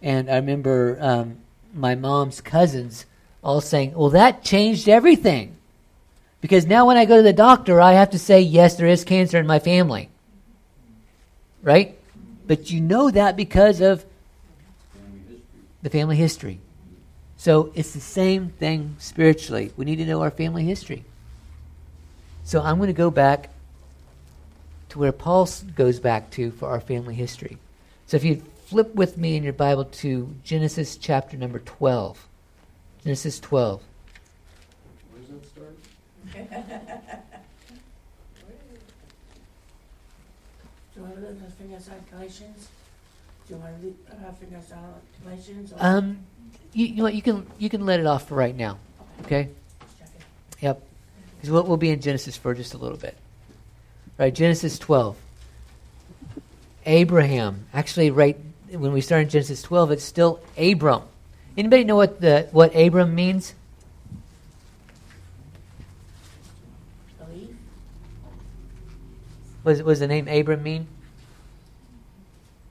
And 0.00 0.30
I 0.30 0.36
remember 0.36 0.96
um, 1.00 1.38
my 1.74 1.96
mom's 1.96 2.40
cousins 2.40 3.04
all 3.42 3.60
saying, 3.60 3.94
Well, 3.94 4.10
that 4.10 4.44
changed 4.44 4.88
everything. 4.88 5.56
Because 6.40 6.64
now 6.64 6.86
when 6.86 6.96
I 6.96 7.04
go 7.04 7.16
to 7.16 7.22
the 7.24 7.32
doctor, 7.32 7.80
I 7.80 7.94
have 7.94 8.10
to 8.10 8.18
say, 8.20 8.42
Yes, 8.42 8.76
there 8.76 8.86
is 8.86 9.02
cancer 9.02 9.40
in 9.40 9.46
my 9.48 9.58
family. 9.58 10.08
Right? 11.64 11.98
But 12.46 12.70
you 12.70 12.80
know 12.80 13.10
that 13.10 13.36
because 13.36 13.80
of 13.80 14.04
the 15.82 15.90
family 15.90 16.14
history. 16.14 16.60
So 17.44 17.70
it's 17.74 17.92
the 17.92 18.00
same 18.00 18.48
thing 18.48 18.96
spiritually. 18.98 19.70
We 19.76 19.84
need 19.84 19.96
to 19.96 20.06
know 20.06 20.22
our 20.22 20.30
family 20.30 20.64
history. 20.64 21.04
So 22.42 22.62
I'm 22.62 22.78
going 22.78 22.86
to 22.86 22.94
go 22.94 23.10
back 23.10 23.50
to 24.88 24.98
where 24.98 25.12
Paul 25.12 25.46
goes 25.74 26.00
back 26.00 26.30
to 26.30 26.52
for 26.52 26.70
our 26.70 26.80
family 26.80 27.14
history. 27.14 27.58
So 28.06 28.16
if 28.16 28.24
you 28.24 28.42
flip 28.64 28.94
with 28.94 29.18
me 29.18 29.36
in 29.36 29.42
your 29.42 29.52
Bible 29.52 29.84
to 29.84 30.34
Genesis 30.42 30.96
chapter 30.96 31.36
number 31.36 31.58
12. 31.58 32.26
Genesis 33.02 33.38
12. 33.40 33.82
Where 35.10 35.20
does 35.20 35.28
that 35.28 35.46
start? 35.46 35.76
Do 40.94 41.02
to 41.44 41.50
figure 41.58 41.76
out 41.76 42.10
Galatians? 42.10 42.68
Do 43.46 43.54
you 43.54 43.60
want 43.60 43.82
to 43.82 44.26
uh, 44.26 44.32
figure 44.32 44.56
out 44.56 45.02
Galatians? 45.22 45.72
Or? 45.72 45.76
Um, 45.80 46.18
you, 46.72 46.86
you 46.86 46.96
know 46.96 47.02
what? 47.04 47.14
You 47.14 47.22
can 47.22 47.46
you 47.58 47.68
can 47.68 47.84
let 47.84 48.00
it 48.00 48.06
off 48.06 48.28
for 48.28 48.34
right 48.34 48.56
now. 48.56 48.78
Okay. 49.22 49.50
Yep. 50.60 50.82
Because 51.36 51.50
we'll, 51.50 51.64
we'll 51.64 51.76
be 51.76 51.90
in 51.90 52.00
Genesis 52.00 52.36
for 52.36 52.54
just 52.54 52.72
a 52.72 52.78
little 52.78 52.96
bit. 52.96 53.16
Right, 54.16 54.34
Genesis 54.34 54.78
12. 54.78 55.16
Abraham. 56.86 57.66
Actually, 57.74 58.10
right 58.10 58.38
when 58.70 58.92
we 58.92 59.00
start 59.00 59.22
in 59.22 59.28
Genesis 59.28 59.60
12, 59.62 59.92
it's 59.92 60.04
still 60.04 60.40
Abram. 60.56 61.02
Anybody 61.56 61.84
know 61.84 61.96
what 61.96 62.20
the 62.20 62.48
what 62.50 62.74
Abram 62.74 63.14
means? 63.14 63.54
Believe. 67.18 67.56
Was 69.64 69.82
was 69.82 70.00
the 70.00 70.06
name 70.06 70.28
Abram 70.28 70.62
mean? 70.62 70.86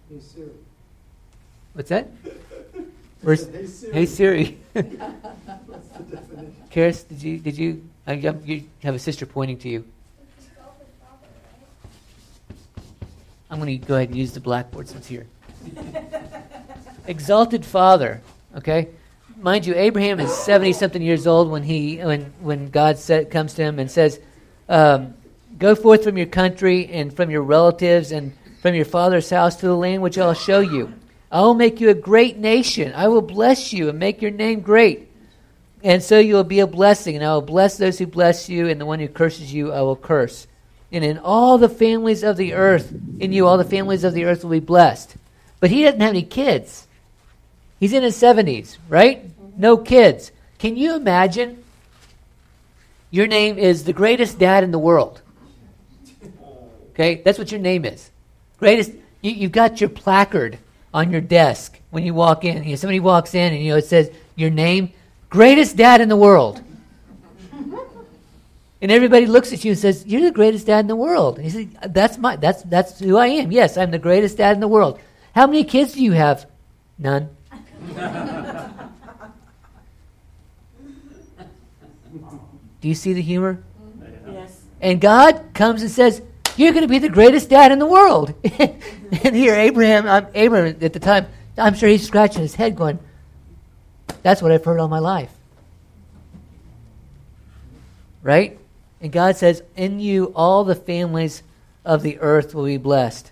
Hey 0.09 0.19
Siri. 0.19 0.49
What's 1.73 1.89
that? 1.89 2.07
Where's, 3.21 3.47
Hey 3.47 3.65
Siri. 3.65 3.93
hey 3.93 4.05
Siri. 4.05 4.57
What's 4.73 5.87
the 5.89 6.03
definition? 6.03 6.55
Karis, 6.71 7.07
did 7.07 7.23
you 7.23 7.37
did 7.39 7.57
you 7.57 7.89
uh, 8.07 8.13
you 8.13 8.63
have- 8.83 8.95
a 8.95 8.99
sister 8.99 9.25
pointing 9.25 9.57
to 9.59 9.69
you? 9.69 9.85
I'm 13.49 13.59
going 13.59 13.79
to 13.79 13.85
go 13.85 13.95
ahead 13.95 14.09
and 14.09 14.17
use 14.17 14.31
the 14.31 14.39
blackboard 14.39 14.87
since 14.89 15.05
here. 15.07 15.27
Exalted 17.07 17.63
Father. 17.63 18.21
Okay, 18.57 18.89
mind 19.37 19.65
you, 19.65 19.75
Abraham 19.75 20.19
is 20.19 20.33
seventy 20.33 20.73
something 20.73 21.01
years 21.01 21.27
old 21.27 21.49
when 21.49 21.63
he 21.63 21.97
when 21.97 22.33
when 22.41 22.69
God 22.69 22.97
said, 22.97 23.29
comes 23.31 23.53
to 23.55 23.63
him 23.63 23.77
and 23.79 23.89
says, 23.91 24.19
um, 24.69 25.13
"Go 25.59 25.75
forth 25.75 26.03
from 26.03 26.17
your 26.17 26.27
country 26.27 26.87
and 26.87 27.15
from 27.15 27.29
your 27.29 27.43
relatives 27.43 28.11
and 28.11 28.33
from 28.61 28.73
your 28.75 28.85
father's 28.85 29.29
house 29.29 29.55
to 29.57 29.67
the 29.67 29.75
land 29.75 30.01
which 30.01 30.17
I'll 30.17 30.33
show 30.33 30.59
you. 30.59 30.93
I 31.33 31.41
will 31.41 31.55
make 31.55 31.81
you 31.81 31.89
a 31.89 31.95
great 31.95 32.37
nation. 32.37 32.93
I 32.95 33.09
will 33.09 33.21
bless 33.21 33.73
you 33.73 33.89
and 33.89 33.99
make 33.99 34.21
your 34.21 34.31
name 34.31 34.61
great." 34.61 35.09
And 35.83 36.01
so 36.01 36.17
you 36.17 36.35
will 36.35 36.45
be 36.45 36.61
a 36.61 36.67
blessing, 36.67 37.17
and 37.17 37.25
I 37.25 37.33
will 37.33 37.41
bless 37.41 37.77
those 37.77 37.99
who 37.99 38.07
bless 38.07 38.47
you, 38.47 38.69
and 38.69 38.79
the 38.79 38.85
one 38.85 38.99
who 38.99 39.09
curses 39.09 39.53
you 39.53 39.73
I 39.73 39.81
will 39.81 39.97
curse. 39.97 40.47
And 40.93 41.03
in 41.03 41.17
all 41.17 41.57
the 41.57 41.67
families 41.67 42.23
of 42.23 42.37
the 42.37 42.53
earth, 42.53 42.93
in 43.19 43.33
you 43.33 43.47
all 43.47 43.57
the 43.57 43.65
families 43.65 44.05
of 44.05 44.13
the 44.13 44.23
earth 44.25 44.43
will 44.43 44.51
be 44.51 44.59
blessed. 44.61 45.15
But 45.59 45.71
he 45.71 45.83
doesn't 45.83 45.99
have 45.99 46.11
any 46.11 46.23
kids. 46.23 46.87
He's 47.79 47.93
in 47.93 48.03
his 48.03 48.15
70s, 48.15 48.77
right? 48.87 49.25
No 49.57 49.75
kids. 49.75 50.31
Can 50.59 50.77
you 50.77 50.95
imagine? 50.95 51.63
Your 53.11 53.27
name 53.27 53.57
is 53.57 53.83
the 53.83 53.93
greatest 53.93 54.39
dad 54.39 54.63
in 54.63 54.71
the 54.71 54.79
world. 54.79 55.21
Okay? 56.91 57.21
That's 57.25 57.37
what 57.37 57.51
your 57.51 57.59
name 57.59 57.85
is. 57.85 58.09
Greatest. 58.57 58.91
You, 59.21 59.31
you've 59.31 59.51
got 59.51 59.81
your 59.81 59.89
placard 59.89 60.59
on 60.93 61.11
your 61.11 61.21
desk 61.21 61.79
when 61.89 62.05
you 62.05 62.13
walk 62.13 62.45
in. 62.45 62.63
You 62.63 62.71
know, 62.71 62.75
somebody 62.75 62.99
walks 62.99 63.33
in 63.33 63.53
and 63.53 63.63
you 63.63 63.71
know 63.71 63.77
it 63.77 63.85
says 63.85 64.11
your 64.35 64.49
name, 64.49 64.93
greatest 65.29 65.75
dad 65.75 66.01
in 66.01 66.09
the 66.09 66.17
world. 66.17 66.61
And 68.81 68.91
everybody 68.91 69.25
looks 69.27 69.53
at 69.53 69.63
you 69.63 69.71
and 69.71 69.79
says, 69.79 70.05
"You're 70.05 70.23
the 70.23 70.31
greatest 70.31 70.67
dad 70.67 70.79
in 70.79 70.87
the 70.87 70.95
world." 70.97 71.37
And 71.37 71.45
you 71.45 71.51
say, 71.51 71.69
"That's 71.87 72.17
my 72.17 72.35
that's 72.35 72.63
that's 72.63 72.99
who 72.99 73.15
I 73.15 73.27
am. 73.27 73.49
Yes, 73.49 73.77
I'm 73.77 73.91
the 73.91 73.97
greatest 73.97 74.35
dad 74.35 74.55
in 74.55 74.59
the 74.59 74.67
world." 74.67 74.99
How 75.33 75.47
many 75.47 75.63
kids 75.63 75.93
do 75.93 76.03
you 76.03 76.11
have? 76.11 76.45
None. 76.99 77.29
do 82.81 82.89
you 82.89 82.93
see 82.93 83.13
the 83.13 83.21
humor? 83.21 83.63
Yes. 84.29 84.63
And 84.81 84.99
God 84.99 85.41
comes 85.53 85.81
and 85.81 85.89
says, 85.89 86.21
"You're 86.57 86.73
going 86.73 86.83
to 86.83 86.89
be 86.89 86.99
the 86.99 87.07
greatest 87.07 87.49
dad 87.49 87.71
in 87.71 87.79
the 87.79 87.85
world." 87.85 88.33
and 89.23 89.35
here, 89.35 89.53
Abraham, 89.53 90.07
um, 90.07 90.27
Abraham 90.33 90.77
at 90.81 90.93
the 90.93 90.99
time, 90.99 91.27
I'm 91.57 91.75
sure 91.75 91.89
he's 91.89 92.05
scratching 92.05 92.41
his 92.41 92.55
head, 92.55 92.75
going, 92.75 92.99
"That's 94.23 94.41
what 94.41 94.51
I've 94.51 94.65
heard 94.65 94.79
all 94.79 94.87
my 94.87 94.99
life." 94.99 95.31
Right? 98.23 98.57
And 99.01 99.11
God 99.11 99.37
says, 99.37 99.61
"In 99.75 99.99
you, 99.99 100.31
all 100.35 100.63
the 100.63 100.75
families 100.75 101.43
of 101.85 102.01
the 102.01 102.19
earth 102.19 102.55
will 102.55 102.65
be 102.65 102.77
blessed. 102.77 103.31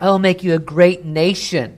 I 0.00 0.08
will 0.08 0.18
make 0.18 0.42
you 0.42 0.54
a 0.54 0.58
great 0.58 1.04
nation. 1.04 1.76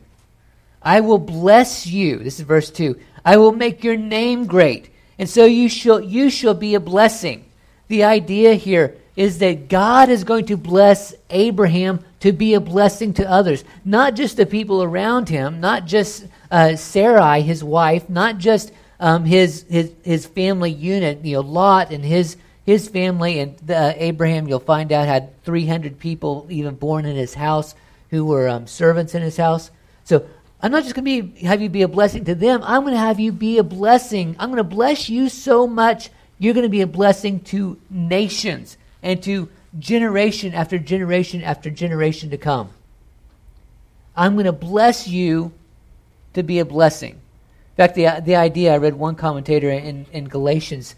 I 0.81 1.01
will 1.01 1.19
bless 1.19 1.87
you." 1.87 2.19
This 2.19 2.39
is 2.39 2.47
verse 2.47 2.71
two. 2.71 2.99
I 3.25 3.37
will 3.37 3.53
make 3.53 3.83
your 3.83 3.97
name 3.97 4.47
great, 4.47 4.91
and 5.19 5.29
so 5.29 5.45
you 5.45 5.69
shall 5.69 6.01
you 6.01 6.31
shall 6.31 6.55
be 6.55 6.75
a 6.75 6.81
blessing. 6.81 7.47
The 7.89 8.05
idea 8.05 8.55
here 8.55 8.97
is 9.17 9.39
that 9.39 9.69
God 9.69 10.09
is 10.09 10.23
going 10.23 10.47
to 10.47 10.57
bless 10.57 11.15
Abraham 11.31 12.05
to 12.21 12.33
be 12.33 12.55
a 12.55 12.61
blessing 12.61 13.15
to 13.15 13.31
others, 13.31 13.65
not 13.85 14.15
just 14.15 14.37
the 14.37 14.47
people 14.47 14.83
around 14.83 15.29
him, 15.29 15.61
not 15.61 15.87
just 15.87 16.27
uh, 16.51 16.77
Sarai, 16.77 17.43
his 17.43 17.63
wife, 17.63 18.09
not 18.09 18.39
just 18.39 18.73
um, 19.01 19.25
his, 19.25 19.65
his 19.69 19.93
his 20.03 20.27
family 20.27 20.73
unit, 20.73 21.25
you 21.25 21.35
know, 21.35 21.41
Lot 21.43 21.93
and 21.93 22.05
his 22.05 22.37
his 22.67 22.89
family 22.89 23.39
and 23.39 23.71
uh, 23.71 23.95
Abraham, 23.97 24.49
you'll 24.49 24.61
find 24.61 24.93
out, 24.93 25.07
had 25.07 25.43
300 25.45 25.99
people 25.99 26.47
even 26.51 26.75
born 26.75 27.07
in 27.07 27.17
his 27.17 27.35
house 27.35 27.75
who 28.11 28.25
were 28.25 28.49
um, 28.49 28.67
servants 28.67 29.15
in 29.15 29.23
his 29.23 29.37
house. 29.37 29.71
So 30.05 30.27
I'm 30.61 30.73
not 30.73 30.83
just 30.83 30.95
going 30.95 31.05
to 31.05 31.23
be 31.33 31.45
have 31.47 31.63
you 31.63 31.69
be 31.69 31.83
a 31.83 31.89
blessing 31.89 32.25
to 32.25 32.35
them. 32.35 32.61
I'm 32.65 32.83
going 32.83 32.95
to 32.95 33.01
have 33.01 33.21
you 33.21 33.31
be 33.31 33.59
a 33.59 33.63
blessing. 33.63 34.35
I'm 34.39 34.51
going 34.51 34.59
to 34.59 34.65
bless 34.65 35.09
you 35.09 35.29
so 35.29 35.67
much 35.67 36.11
you're 36.39 36.55
going 36.55 36.65
to 36.65 36.71
be 36.71 36.81
a 36.81 36.87
blessing 36.87 37.41
to 37.41 37.79
nations 37.91 38.77
and 39.03 39.23
to 39.25 39.49
generation 39.79 40.55
after 40.55 40.79
generation 40.79 41.43
after 41.43 41.71
generation 41.71 42.31
to 42.31 42.39
come. 42.39 42.71
I'm 44.17 44.35
going 44.35 44.47
to 44.47 44.53
bless 44.53 45.07
you 45.07 45.53
to 46.35 46.43
be 46.43 46.59
a 46.59 46.65
blessing. 46.65 47.13
In 47.13 47.77
fact, 47.77 47.95
the, 47.95 48.21
the 48.25 48.37
idea, 48.37 48.75
I 48.75 48.79
read 48.79 48.95
one 48.95 49.15
commentator 49.15 49.71
in, 49.71 50.07
in 50.13 50.29
Galatians 50.29 50.95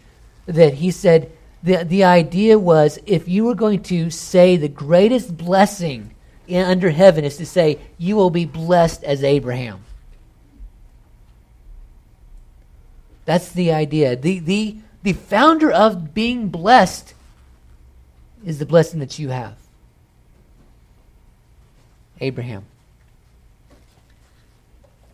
that 0.47 0.75
he 0.75 0.91
said 0.91 1.31
the, 1.63 1.83
the 1.83 2.03
idea 2.03 2.57
was 2.57 2.99
if 3.05 3.27
you 3.27 3.45
were 3.45 3.55
going 3.55 3.83
to 3.83 4.09
say 4.09 4.57
the 4.57 4.67
greatest 4.67 5.37
blessing 5.37 6.15
in, 6.47 6.65
under 6.65 6.89
heaven 6.89 7.23
is 7.23 7.37
to 7.37 7.45
say, 7.45 7.79
you 7.97 8.15
will 8.15 8.31
be 8.31 8.45
blessed 8.45 9.03
as 9.03 9.23
Abraham. 9.23 9.83
That's 13.25 13.51
the 13.51 13.71
idea. 13.71 14.15
The, 14.15 14.39
the, 14.39 14.77
the 15.03 15.13
founder 15.13 15.71
of 15.71 16.13
being 16.13 16.49
blessed 16.49 17.13
is 18.45 18.59
the 18.59 18.65
blessing 18.65 18.99
that 18.99 19.19
you 19.19 19.29
have. 19.29 19.55
Abraham. 22.19 22.65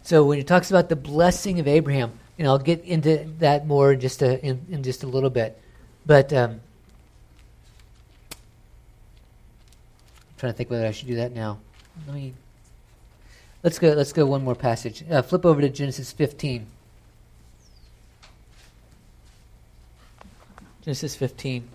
So 0.03 0.23
when 0.25 0.37
he 0.37 0.43
talks 0.43 0.69
about 0.69 0.89
the 0.89 0.95
blessing 0.95 1.59
of 1.59 1.67
Abraham, 1.67 2.11
and 2.37 2.47
I'll 2.47 2.59
get 2.59 2.83
into 2.83 3.27
that 3.39 3.65
more 3.65 3.93
in 3.93 3.99
just 3.99 4.21
a, 4.21 4.43
in, 4.45 4.65
in 4.69 4.83
just 4.83 5.03
a 5.03 5.07
little 5.07 5.29
bit. 5.29 5.59
But 6.05 6.31
um, 6.31 6.61
I'm 8.31 8.39
trying 10.37 10.53
to 10.53 10.57
think 10.57 10.69
whether 10.69 10.85
I 10.85 10.91
should 10.91 11.07
do 11.07 11.15
that 11.15 11.33
now. 11.33 11.59
Let 12.05 12.15
me. 12.15 12.33
Let's 13.63 13.79
go. 13.79 13.89
Let's 13.89 14.13
go 14.13 14.25
one 14.25 14.43
more 14.43 14.55
passage. 14.55 15.03
Uh, 15.09 15.21
flip 15.21 15.45
over 15.45 15.59
to 15.61 15.69
Genesis 15.69 16.11
15. 16.11 16.67
Genesis 20.83 21.15
15. 21.15 21.67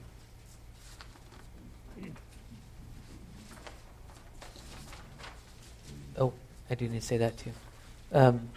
I 6.73 6.75
do 6.75 6.89
need 6.89 7.03
to 7.03 7.07
say 7.07 7.19
that 7.19 7.37
too. 7.37 7.51
Um, 8.15 8.49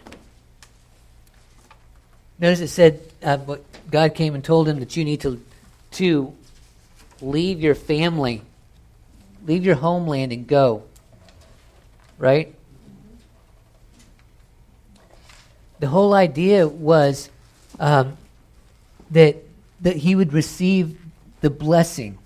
notice 2.38 2.60
it 2.60 2.68
said 2.68 3.02
uh, 3.22 3.36
what 3.36 3.62
God 3.90 4.14
came 4.14 4.34
and 4.34 4.42
told 4.42 4.66
him 4.66 4.80
that 4.80 4.96
you 4.96 5.04
need 5.04 5.20
to 5.20 5.44
to 5.92 6.32
leave 7.20 7.60
your 7.60 7.74
family, 7.74 8.40
leave 9.46 9.66
your 9.66 9.74
homeland, 9.74 10.32
and 10.32 10.46
go. 10.46 10.84
Right. 12.16 12.54
The 15.80 15.88
whole 15.88 16.14
idea 16.14 16.66
was 16.66 17.28
um, 17.78 18.16
that 19.10 19.36
that 19.82 19.96
he 19.96 20.14
would 20.14 20.32
receive 20.32 20.98
the 21.42 21.50
blessing. 21.50 22.16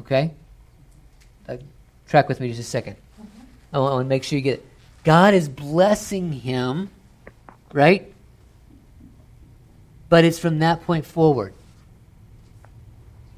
Okay? 0.00 0.32
Uh, 1.48 1.58
track 2.08 2.28
with 2.28 2.40
me 2.40 2.52
just 2.52 2.74
a 2.74 2.82
2nd 2.82 2.96
I, 3.72 3.78
want, 3.78 4.04
to 4.04 4.08
make 4.08 4.24
sure 4.24 4.38
you 4.38 4.42
get 4.42 4.60
it. 4.60 4.66
God 5.04 5.34
is 5.34 5.48
blessing 5.48 6.32
him, 6.32 6.90
right? 7.72 8.12
But 10.08 10.24
it's 10.24 10.38
from 10.38 10.60
that 10.60 10.82
point 10.84 11.06
forward. 11.06 11.52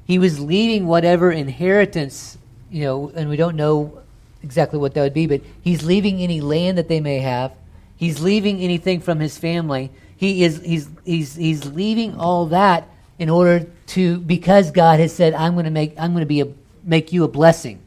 He 0.05 0.19
was 0.19 0.39
leaving 0.39 0.87
whatever 0.87 1.31
inheritance, 1.31 2.37
you 2.69 2.83
know, 2.83 3.11
and 3.15 3.29
we 3.29 3.37
don't 3.37 3.55
know 3.55 3.99
exactly 4.43 4.79
what 4.79 4.93
that 4.93 5.01
would 5.01 5.13
be, 5.13 5.27
but 5.27 5.41
he's 5.61 5.83
leaving 5.83 6.19
any 6.19 6.41
land 6.41 6.77
that 6.77 6.87
they 6.87 6.99
may 6.99 7.19
have. 7.19 7.53
He's 7.95 8.19
leaving 8.19 8.59
anything 8.61 8.99
from 8.99 9.19
his 9.19 9.37
family 9.37 9.91
he 10.21 10.43
is 10.43 10.61
he's 10.61 10.87
he's 11.03 11.35
he's 11.35 11.65
leaving 11.65 12.15
all 12.15 12.45
that 12.45 12.87
in 13.17 13.27
order 13.27 13.65
to 13.87 14.19
because 14.19 14.69
God 14.69 14.99
has 14.99 15.11
said 15.11 15.33
I'm 15.33 15.53
going 15.53 15.65
to 15.65 15.71
make 15.71 15.95
I'm 15.97 16.11
going 16.11 16.21
to 16.21 16.27
be 16.27 16.41
a 16.41 16.47
make 16.83 17.11
you 17.11 17.23
a 17.23 17.27
blessing. 17.27 17.81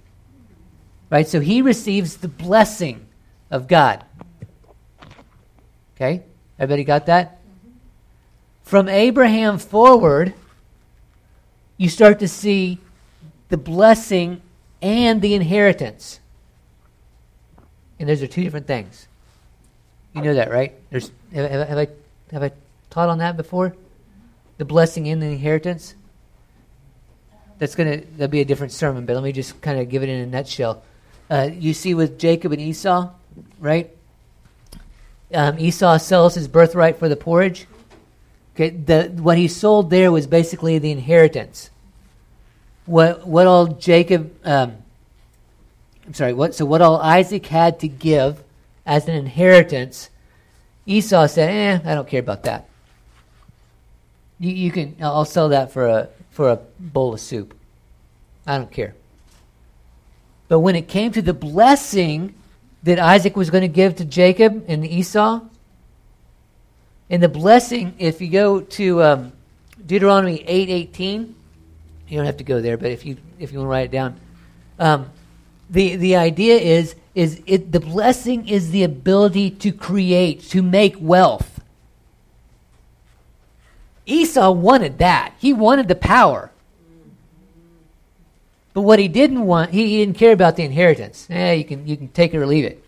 Right? 1.14 1.28
So 1.28 1.38
he 1.38 1.62
receives 1.62 2.16
the 2.16 2.26
blessing 2.26 3.06
of 3.48 3.68
God. 3.68 4.04
Okay? 5.94 6.24
Everybody 6.58 6.82
got 6.82 7.06
that? 7.06 7.38
From 8.64 8.88
Abraham 8.88 9.58
forward, 9.58 10.34
you 11.76 11.88
start 11.88 12.18
to 12.18 12.26
see 12.26 12.80
the 13.48 13.56
blessing 13.56 14.42
and 14.82 15.22
the 15.22 15.34
inheritance. 15.34 16.18
And 18.00 18.08
those 18.08 18.20
are 18.20 18.26
two 18.26 18.42
different 18.42 18.66
things. 18.66 19.06
You 20.16 20.22
know 20.22 20.34
that, 20.34 20.50
right? 20.50 20.74
There's 20.90 21.12
have, 21.32 21.68
have 21.68 21.78
I 21.78 21.88
have 22.32 22.42
I 22.42 22.50
taught 22.90 23.08
on 23.08 23.18
that 23.18 23.36
before? 23.36 23.76
The 24.58 24.64
blessing 24.64 25.06
and 25.08 25.22
the 25.22 25.26
inheritance? 25.26 25.94
That's 27.58 27.76
going 27.76 28.00
to 28.00 28.06
that'll 28.16 28.32
be 28.32 28.40
a 28.40 28.44
different 28.44 28.72
sermon, 28.72 29.06
but 29.06 29.14
let 29.14 29.22
me 29.22 29.30
just 29.30 29.60
kind 29.60 29.78
of 29.78 29.88
give 29.88 30.02
it 30.02 30.08
in 30.08 30.20
a 30.20 30.26
nutshell. 30.26 30.82
Uh, 31.30 31.50
you 31.52 31.72
see 31.74 31.94
with 31.94 32.18
Jacob 32.18 32.52
and 32.52 32.60
Esau, 32.60 33.10
right? 33.58 33.90
Um, 35.32 35.58
Esau 35.58 35.96
sells 35.98 36.34
his 36.34 36.48
birthright 36.48 36.98
for 36.98 37.08
the 37.08 37.16
porridge. 37.16 37.66
Okay, 38.54 38.70
the, 38.70 39.12
what 39.16 39.36
he 39.36 39.48
sold 39.48 39.90
there 39.90 40.12
was 40.12 40.26
basically 40.26 40.78
the 40.78 40.90
inheritance. 40.90 41.70
What 42.86 43.26
what 43.26 43.46
all 43.46 43.66
Jacob, 43.66 44.32
um, 44.44 44.76
I'm 46.06 46.14
sorry, 46.14 46.34
what 46.34 46.54
so 46.54 46.64
what 46.66 46.82
all 46.82 47.00
Isaac 47.00 47.46
had 47.46 47.80
to 47.80 47.88
give 47.88 48.44
as 48.86 49.08
an 49.08 49.14
inheritance 49.16 50.10
Esau 50.86 51.26
said, 51.26 51.50
"Eh, 51.50 51.90
I 51.90 51.94
don't 51.94 52.08
care 52.08 52.20
about 52.20 52.42
that. 52.44 52.68
You, 54.38 54.50
you 54.50 54.70
can, 54.70 54.96
I'll 55.00 55.24
sell 55.24 55.48
that 55.48 55.72
for 55.72 55.86
a 55.86 56.08
for 56.30 56.50
a 56.50 56.56
bowl 56.78 57.14
of 57.14 57.20
soup. 57.20 57.54
I 58.46 58.58
don't 58.58 58.70
care." 58.70 58.94
But 60.48 60.60
when 60.60 60.76
it 60.76 60.88
came 60.88 61.12
to 61.12 61.22
the 61.22 61.34
blessing 61.34 62.34
that 62.82 62.98
Isaac 62.98 63.36
was 63.36 63.50
going 63.50 63.62
to 63.62 63.68
give 63.68 63.96
to 63.96 64.04
Jacob 64.04 64.64
and 64.68 64.84
Esau, 64.86 65.40
and 67.10 67.22
the 67.22 67.28
blessing, 67.28 67.94
if 67.98 68.20
you 68.20 68.28
go 68.28 68.60
to 68.60 69.02
um, 69.02 69.32
Deuteronomy 69.84 70.42
eight 70.46 70.68
eighteen, 70.68 71.34
you 72.08 72.16
don't 72.16 72.26
have 72.26 72.38
to 72.38 72.44
go 72.44 72.60
there, 72.60 72.76
but 72.76 72.90
if 72.90 73.04
you 73.04 73.16
if 73.38 73.52
you 73.52 73.58
want 73.58 73.66
to 73.66 73.70
write 73.70 73.84
it 73.86 73.90
down, 73.90 74.20
um, 74.78 75.10
the 75.70 75.96
the 75.96 76.16
idea 76.16 76.56
is 76.56 76.94
is 77.14 77.42
it 77.46 77.72
the 77.72 77.80
blessing 77.80 78.48
is 78.48 78.70
the 78.70 78.82
ability 78.82 79.50
to 79.50 79.72
create, 79.72 80.42
to 80.42 80.62
make 80.62 80.96
wealth. 81.00 81.60
Esau 84.06 84.50
wanted 84.50 84.98
that. 84.98 85.34
He 85.38 85.52
wanted 85.52 85.88
the 85.88 85.94
power. 85.94 86.50
But 88.74 88.82
what 88.82 88.98
he 88.98 89.08
didn't 89.08 89.46
want, 89.46 89.70
he, 89.70 89.88
he 89.88 90.04
didn't 90.04 90.18
care 90.18 90.32
about 90.32 90.56
the 90.56 90.64
inheritance. 90.64 91.28
Eh, 91.30 91.52
you 91.52 91.64
can 91.64 91.86
you 91.86 91.96
can 91.96 92.08
take 92.08 92.34
it 92.34 92.38
or 92.38 92.46
leave 92.46 92.64
it. 92.64 92.84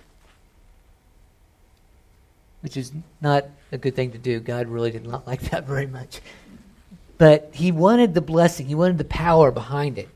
Which 2.61 2.77
is 2.77 2.92
not 3.20 3.44
a 3.70 3.79
good 3.79 3.94
thing 3.94 4.11
to 4.11 4.18
do. 4.18 4.40
God 4.40 4.66
really 4.66 4.90
did 4.90 5.07
not 5.07 5.27
like 5.27 5.40
that 5.51 5.64
very 5.64 5.87
much. 5.87 6.20
But 7.18 7.51
he 7.55 7.72
wanted 7.72 8.12
the 8.12 8.20
blessing, 8.20 8.66
he 8.66 8.75
wanted 8.75 8.99
the 8.99 9.05
power 9.05 9.51
behind 9.51 9.96
it. 9.96 10.09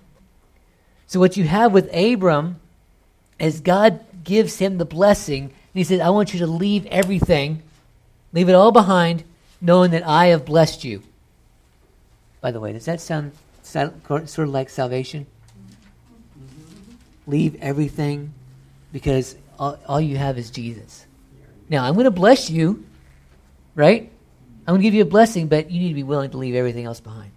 So 1.07 1.19
what 1.19 1.37
you 1.37 1.45
have 1.45 1.73
with 1.73 1.93
Abram 1.95 2.61
as 3.39 3.61
God 3.61 4.05
gives 4.23 4.59
him 4.59 4.79
the 4.79 4.85
blessing, 4.85 5.45
and 5.45 5.53
he 5.73 5.83
says, 5.83 6.01
I 6.01 6.11
want 6.11 6.35
you 6.35 6.41
to 6.41 6.47
leave 6.47 6.85
everything, 6.87 7.63
leave 8.33 8.49
it 8.49 8.55
all 8.55 8.71
behind, 8.71 9.25
knowing 9.61 9.93
that 9.93 10.07
I 10.07 10.27
have 10.27 10.45
blessed 10.45 10.85
you. 10.85 11.03
By 12.41 12.51
the 12.51 12.61
way, 12.61 12.73
does 12.73 12.85
that 12.85 13.01
sound 13.01 13.33
sort 13.63 14.39
of 14.39 14.49
like 14.51 14.69
salvation? 14.69 15.27
Leave 17.31 17.57
everything 17.63 18.35
because 18.93 19.37
all, 19.59 19.79
all 19.87 20.01
you 20.01 20.17
have 20.17 20.37
is 20.37 20.51
Jesus. 20.51 21.07
Now, 21.69 21.85
I'm 21.85 21.95
going 21.95 22.05
to 22.05 22.11
bless 22.11 22.51
you, 22.51 22.85
right? 23.75 24.11
I'm 24.67 24.73
going 24.73 24.81
to 24.81 24.83
give 24.83 24.95
you 24.95 25.03
a 25.03 25.07
blessing, 25.07 25.47
but 25.47 25.71
you 25.71 25.79
need 25.81 25.89
to 25.89 25.95
be 25.95 26.03
willing 26.03 26.31
to 26.31 26.37
leave 26.37 26.57
everything 26.57 26.85
else 26.85 26.99
behind. 27.01 27.31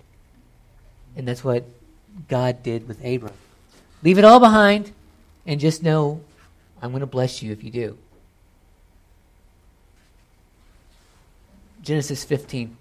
And 1.16 1.28
that's 1.28 1.44
what 1.44 1.66
God 2.28 2.64
did 2.64 2.88
with 2.88 3.06
Abram. 3.06 3.34
Leave 4.02 4.18
it 4.18 4.26
all 4.26 4.40
behind 4.40 4.92
and 5.46 5.60
just 5.60 5.84
know 5.84 6.22
I'm 6.82 6.90
going 6.92 7.02
to 7.02 7.06
bless 7.06 7.44
you 7.44 7.52
if 7.52 7.64
you 7.64 7.70
do. 7.70 7.98
Genesis 11.84 12.24
15. 12.24 12.78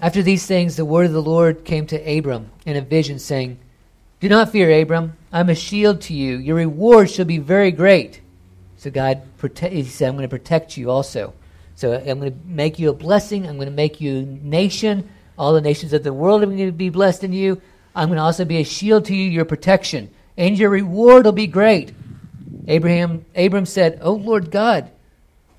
After 0.00 0.22
these 0.22 0.46
things, 0.46 0.76
the 0.76 0.84
word 0.84 1.06
of 1.06 1.12
the 1.12 1.22
Lord 1.22 1.64
came 1.64 1.86
to 1.88 2.18
Abram 2.18 2.50
in 2.64 2.76
a 2.76 2.80
vision, 2.80 3.18
saying, 3.18 3.58
Do 4.20 4.28
not 4.28 4.52
fear, 4.52 4.70
Abram. 4.80 5.16
I'm 5.32 5.48
a 5.48 5.56
shield 5.56 6.00
to 6.02 6.14
you. 6.14 6.36
Your 6.36 6.56
reward 6.56 7.10
shall 7.10 7.24
be 7.24 7.38
very 7.38 7.72
great. 7.72 8.20
So 8.76 8.92
God, 8.92 9.22
prote- 9.40 9.72
he 9.72 9.82
said, 9.82 10.08
I'm 10.08 10.14
going 10.14 10.22
to 10.22 10.28
protect 10.28 10.76
you 10.76 10.90
also. 10.90 11.34
So 11.74 11.94
I'm 11.94 12.20
going 12.20 12.32
to 12.32 12.38
make 12.46 12.78
you 12.78 12.90
a 12.90 12.94
blessing. 12.94 13.48
I'm 13.48 13.56
going 13.56 13.68
to 13.68 13.74
make 13.74 14.00
you 14.00 14.18
a 14.18 14.22
nation. 14.22 15.08
All 15.36 15.52
the 15.52 15.60
nations 15.60 15.92
of 15.92 16.04
the 16.04 16.12
world 16.12 16.44
are 16.44 16.46
going 16.46 16.58
to 16.58 16.72
be 16.72 16.90
blessed 16.90 17.24
in 17.24 17.32
you. 17.32 17.60
I'm 17.94 18.08
going 18.08 18.18
to 18.18 18.22
also 18.22 18.44
be 18.44 18.58
a 18.58 18.64
shield 18.64 19.04
to 19.06 19.16
you, 19.16 19.28
your 19.28 19.44
protection, 19.44 20.10
and 20.36 20.56
your 20.56 20.70
reward 20.70 21.24
will 21.24 21.32
be 21.32 21.48
great. 21.48 21.92
Abraham, 22.68 23.24
Abram 23.34 23.66
said, 23.66 23.98
"O 24.02 24.12
Lord 24.12 24.52
God, 24.52 24.90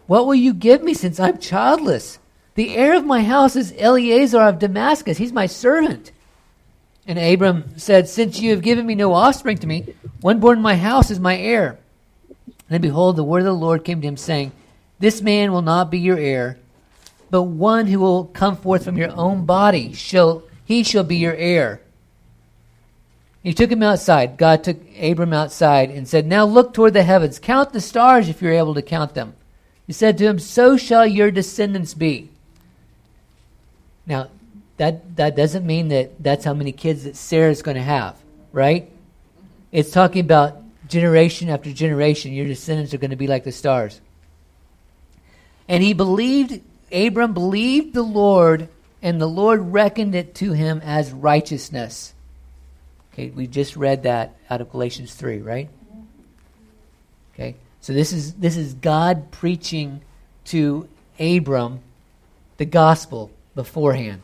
what 0.08 0.25
will 0.25 0.36
you 0.36 0.54
give 0.54 0.82
me 0.82 0.93
since 0.93 1.19
I'm 1.19 1.39
childless? 1.39 2.19
The 2.55 2.75
heir 2.75 2.95
of 2.95 3.05
my 3.05 3.23
house 3.23 3.55
is 3.55 3.73
Eleazar 3.77 4.41
of 4.41 4.59
Damascus. 4.59 5.17
He's 5.17 5.33
my 5.33 5.45
servant." 5.45 6.12
And 7.09 7.17
Abram 7.17 7.75
said, 7.75 8.07
Since 8.07 8.39
you 8.39 8.51
have 8.51 8.62
given 8.62 8.85
me 8.85 8.93
no 8.93 9.13
offspring 9.13 9.57
to 9.57 9.67
me, 9.67 9.95
one 10.21 10.39
born 10.39 10.59
in 10.59 10.62
my 10.62 10.75
house 10.75 11.09
is 11.09 11.19
my 11.19 11.35
heir. 11.35 11.79
And 12.69 12.83
behold, 12.83 13.15
the 13.15 13.23
word 13.23 13.39
of 13.39 13.45
the 13.45 13.53
Lord 13.53 13.83
came 13.83 13.99
to 13.99 14.07
him, 14.07 14.15
saying, 14.15 14.51
This 14.99 15.19
man 15.19 15.51
will 15.51 15.63
not 15.63 15.89
be 15.89 15.97
your 15.97 16.19
heir, 16.19 16.59
but 17.31 17.43
one 17.43 17.88
who 17.88 17.99
will 17.99 18.25
come 18.25 18.55
forth 18.55 18.85
from 18.85 18.95
your 18.95 19.09
own 19.09 19.45
body 19.45 19.91
shall 19.93 20.43
he 20.65 20.83
shall 20.83 21.03
be 21.03 21.17
your 21.17 21.33
heir. 21.33 21.81
He 23.41 23.55
took 23.55 23.71
him 23.71 23.81
outside. 23.81 24.38
God 24.38 24.63
took 24.63 24.77
Abram 25.01 25.33
outside 25.33 25.89
and 25.89 26.07
said, 26.07 26.27
Now 26.27 26.45
look 26.45 26.75
toward 26.75 26.93
the 26.93 27.01
heavens. 27.01 27.39
Count 27.39 27.73
the 27.73 27.81
stars 27.81 28.29
if 28.29 28.39
you're 28.39 28.53
able 28.53 28.75
to 28.75 28.83
count 28.83 29.15
them. 29.15 29.33
He 29.88 29.93
said 29.93 30.15
to 30.19 30.25
him, 30.25 30.38
So 30.38 30.77
shall 30.77 31.07
your 31.07 31.31
descendants 31.31 31.95
be. 31.95 32.29
Now, 34.10 34.30
that, 34.78 35.15
that 35.17 35.36
doesn't 35.36 35.65
mean 35.65 35.89
that 35.89 36.22
that's 36.22 36.43
how 36.43 36.54
many 36.54 36.72
kids 36.72 37.04
that 37.04 37.15
Sarah's 37.15 37.62
going 37.62 37.76
to 37.76 37.84
have, 37.84 38.17
right? 38.52 38.91
It's 39.72 39.91
talking 39.91 40.22
about 40.22 40.58
generation 40.88 41.50
after 41.50 41.72
generation. 41.72 42.34
Your 42.34 42.48
descendants 42.48 42.93
are 42.93 42.98
going 42.98 43.12
to 43.12 43.15
be 43.15 43.28
like 43.28 43.43
the 43.43 43.52
stars. 43.52 44.02
And 45.67 45.84
he 45.84 45.93
believed, 45.93 46.62
Abram 46.91 47.34
believed 47.34 47.93
the 47.93 48.02
Lord, 48.02 48.67
and 49.02 49.22
the 49.22 49.28
Lord 49.28 49.72
reckoned 49.72 50.15
it 50.15 50.34
to 50.36 50.54
him 50.54 50.82
as 50.84 51.12
righteousness. 51.12 52.13
Okay, 53.13 53.30
we 53.30 53.45
just 53.45 53.76
read 53.76 54.04
that 54.04 54.36
out 54.50 54.62
of 54.62 54.72
Galatians 54.72 55.13
3, 55.13 55.41
right? 55.41 55.69
Okay. 57.34 57.56
So 57.82 57.93
this 57.93 58.12
is 58.12 58.34
this 58.34 58.58
is 58.58 58.74
God 58.74 59.32
preaching 59.32 60.02
to 60.45 60.88
Abram 61.19 61.80
the 62.58 62.65
gospel 62.65 63.32
beforehand. 63.55 64.21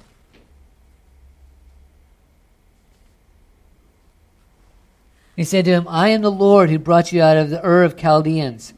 He 5.35 5.43
said 5.43 5.65
to 5.65 5.71
him, 5.71 5.85
I 5.89 6.09
am 6.09 6.21
the 6.21 6.31
Lord 6.31 6.69
who 6.69 6.79
brought 6.79 7.11
you 7.11 7.21
out 7.21 7.37
of 7.37 7.49
the 7.49 7.65
Ur 7.65 7.83
of 7.83 7.97
Chaldeans 7.97 8.73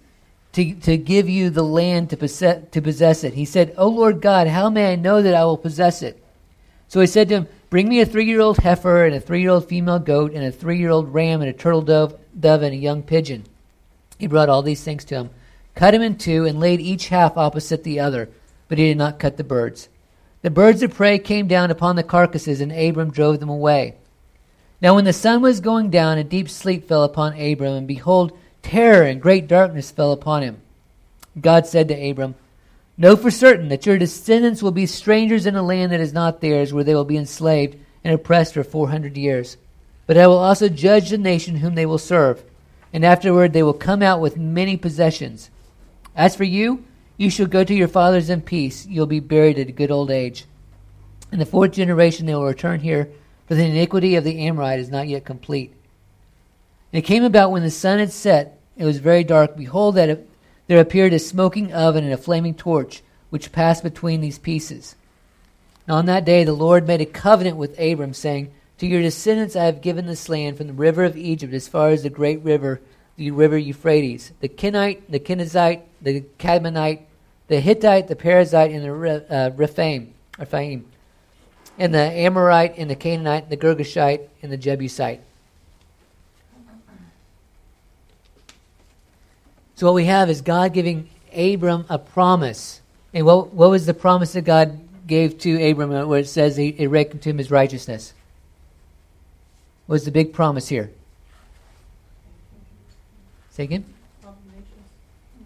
to, 0.53 0.73
to 0.73 0.97
give 0.97 1.29
you 1.29 1.51
the 1.51 1.63
land 1.63 2.10
to 2.10 2.17
possess, 2.17 2.63
to 2.71 2.81
possess 2.81 3.23
it. 3.23 3.36
He 3.36 3.45
said, 3.45 3.75
O 3.77 3.88
Lord 3.88 4.21
God, 4.21 4.47
how 4.47 4.69
may 4.69 4.91
I 4.91 4.95
know 4.95 5.21
that 5.21 5.36
I 5.36 5.45
will 5.45 5.57
possess 5.57 6.01
it? 6.01 6.23
So 6.88 6.99
he 6.99 7.07
said 7.07 7.29
to 7.29 7.36
him, 7.36 7.47
Bring 7.69 7.89
me 7.89 7.99
a 7.99 8.05
three 8.05 8.25
year 8.25 8.41
old 8.41 8.57
heifer 8.57 9.05
and 9.05 9.13
a 9.13 9.19
three 9.19 9.41
year 9.41 9.51
old 9.51 9.67
female 9.67 9.99
goat 9.99 10.33
and 10.33 10.43
a 10.43 10.51
three 10.51 10.79
year 10.79 10.89
old 10.89 11.13
ram 11.13 11.41
and 11.41 11.49
a 11.49 11.53
turtle 11.53 11.81
dove, 11.81 12.17
dove 12.39 12.63
and 12.63 12.73
a 12.73 12.77
young 12.77 13.03
pigeon. 13.03 13.43
He 14.17 14.25
brought 14.25 14.49
all 14.49 14.63
these 14.63 14.83
things 14.83 15.05
to 15.05 15.15
him, 15.15 15.29
cut 15.75 15.93
him 15.93 16.01
in 16.01 16.17
two, 16.17 16.45
and 16.45 16.60
laid 16.60 16.79
each 16.79 17.10
half 17.10 17.38
opposite 17.38 17.83
the 17.83 17.99
other, 17.99 18.29
but 18.67 18.79
he 18.79 18.88
did 18.88 18.97
not 18.97 19.19
cut 19.19 19.38
the 19.38 19.43
birds. 19.43 19.89
The 20.47 20.51
birds 20.51 20.81
of 20.81 20.93
prey 20.93 21.19
came 21.19 21.49
down 21.49 21.71
upon 21.71 21.97
the 21.97 22.03
carcasses, 22.03 22.62
and 22.62 22.71
Abram 22.71 23.12
drove 23.12 23.41
them 23.41 23.49
away. 23.49 23.95
Now, 24.81 24.95
when 24.95 25.03
the 25.03 25.12
sun 25.12 25.41
was 25.41 25.60
going 25.60 25.89
down, 25.89 26.17
a 26.17 26.23
deep 26.23 26.49
sleep 26.49 26.88
fell 26.88 27.03
upon 27.03 27.38
Abram, 27.38 27.73
and 27.73 27.86
behold, 27.86 28.31
terror 28.62 29.03
and 29.03 29.21
great 29.21 29.49
darkness 29.49 29.91
fell 29.91 30.13
upon 30.13 30.43
him. 30.43 30.62
God 31.38 31.67
said 31.67 31.89
to 31.89 32.10
Abram, 32.10 32.36
Know 32.97 33.17
for 33.17 33.29
certain 33.29 33.67
that 33.67 33.86
your 33.86 33.97
descendants 33.97 34.63
will 34.63 34.71
be 34.71 34.86
strangers 34.86 35.45
in 35.45 35.57
a 35.57 35.62
land 35.62 35.91
that 35.91 35.99
is 35.99 36.13
not 36.13 36.39
theirs, 36.39 36.71
where 36.71 36.86
they 36.86 36.95
will 36.95 37.03
be 37.03 37.17
enslaved 37.17 37.75
and 38.05 38.13
oppressed 38.13 38.53
for 38.53 38.63
four 38.63 38.88
hundred 38.88 39.17
years. 39.17 39.57
But 40.05 40.17
I 40.17 40.27
will 40.27 40.38
also 40.38 40.69
judge 40.69 41.10
the 41.10 41.17
nation 41.17 41.57
whom 41.57 41.75
they 41.75 41.86
will 41.86 41.97
serve, 41.97 42.41
and 42.93 43.03
afterward 43.03 43.51
they 43.51 43.63
will 43.63 43.73
come 43.73 44.01
out 44.01 44.21
with 44.21 44.38
many 44.38 44.77
possessions. 44.77 45.49
As 46.15 46.38
for 46.38 46.45
you, 46.45 46.86
you 47.17 47.30
shall 47.32 47.47
go 47.47 47.63
to 47.63 47.73
your 47.73 47.88
fathers 47.88 48.30
in 48.30 48.41
peace. 48.41 48.86
You'll 48.86 49.08
be 49.08 49.19
buried 49.19 49.58
at 49.58 49.69
a 49.69 49.73
good 49.73 49.91
old 49.91 50.12
age. 50.12 50.45
In 51.32 51.39
the 51.39 51.45
fourth 51.45 51.71
generation 51.71 52.25
they 52.25 52.36
will 52.36 52.45
return 52.45 52.80
here, 52.80 53.10
for 53.47 53.56
the 53.56 53.65
iniquity 53.65 54.15
of 54.15 54.23
the 54.23 54.45
Amorite 54.45 54.80
is 54.80 54.89
not 54.89 55.08
yet 55.08 55.25
complete. 55.25 55.73
And 56.93 56.99
it 56.99 57.08
came 57.08 57.23
about 57.23 57.51
when 57.51 57.63
the 57.63 57.71
sun 57.71 57.99
had 57.99 58.12
set, 58.12 58.60
it 58.77 58.86
was 58.86 58.99
very 58.99 59.23
dark. 59.23 59.58
Behold, 59.58 59.95
that 59.95 60.25
there 60.67 60.80
appeared 60.80 61.13
a 61.13 61.19
smoking 61.19 61.73
oven 61.73 62.03
and 62.03 62.13
a 62.13 62.17
flaming 62.17 62.53
torch, 62.53 63.01
which 63.30 63.51
passed 63.51 63.84
between 63.84 64.21
these 64.21 64.38
pieces. 64.38 64.95
And 65.88 65.95
on 65.95 66.06
that 66.06 66.25
day 66.25 66.43
the 66.43 66.53
Lord 66.53 66.86
made 66.86 67.01
a 67.01 67.06
covenant 67.06 67.58
with 67.58 67.80
Abram, 67.80 68.13
saying, 68.13 68.51
To 68.77 68.88
your 68.88 69.01
descendants 69.01 69.56
I 69.56 69.65
have 69.65 69.82
given 69.82 70.06
this 70.06 70.30
land 70.30 70.58
from 70.58 70.67
the 70.67 70.73
river 70.73 71.03
of 71.03 71.17
Egypt 71.17 71.53
as 71.53 71.67
far 71.67 71.89
as 71.89 72.03
the 72.03 72.10
great 72.10 72.41
river, 72.43 72.80
the 73.15 73.32
river 73.32 73.58
Euphrates, 73.58 74.32
the 74.39 74.49
Kenite, 74.49 75.10
the 75.10 75.19
Kenizzite, 75.19 75.82
the 76.01 76.21
Cadmonite, 76.38 77.01
the 77.47 77.60
Hittite, 77.60 78.07
the 78.07 78.15
Perizzite, 78.15 78.73
and 78.73 78.83
the 78.83 79.33
uh, 79.33 79.51
Rephaim, 79.55 80.13
Rephaim, 80.38 80.86
and 81.77 81.93
the 81.93 81.99
Amorite, 81.99 82.77
and 82.77 82.89
the 82.89 82.95
Canaanite, 82.95 83.43
and 83.43 83.51
the 83.51 83.57
Girgashite, 83.57 84.27
and 84.41 84.51
the 84.51 84.57
Jebusite. 84.57 85.21
So 89.75 89.86
what 89.86 89.93
we 89.93 90.05
have 90.05 90.29
is 90.29 90.41
God 90.41 90.73
giving 90.73 91.07
Abram 91.36 91.86
a 91.88 91.99
promise. 91.99 92.81
And 93.13 93.25
what, 93.25 93.53
what 93.53 93.69
was 93.69 93.86
the 93.86 93.93
promise 93.93 94.33
that 94.33 94.41
God 94.41 94.79
gave 95.05 95.38
to 95.39 95.69
Abram 95.69 96.07
where 96.07 96.19
it 96.19 96.27
says 96.27 96.57
he, 96.57 96.69
it 96.69 96.88
reckoned 96.88 97.21
to 97.21 97.29
him 97.29 97.38
his 97.38 97.51
righteousness? 97.51 98.13
What 99.86 99.93
was 99.93 100.05
the 100.05 100.12
big 100.12 100.33
promise 100.33 100.67
here? 100.67 100.91
Say 103.51 103.63
again? 103.63 103.86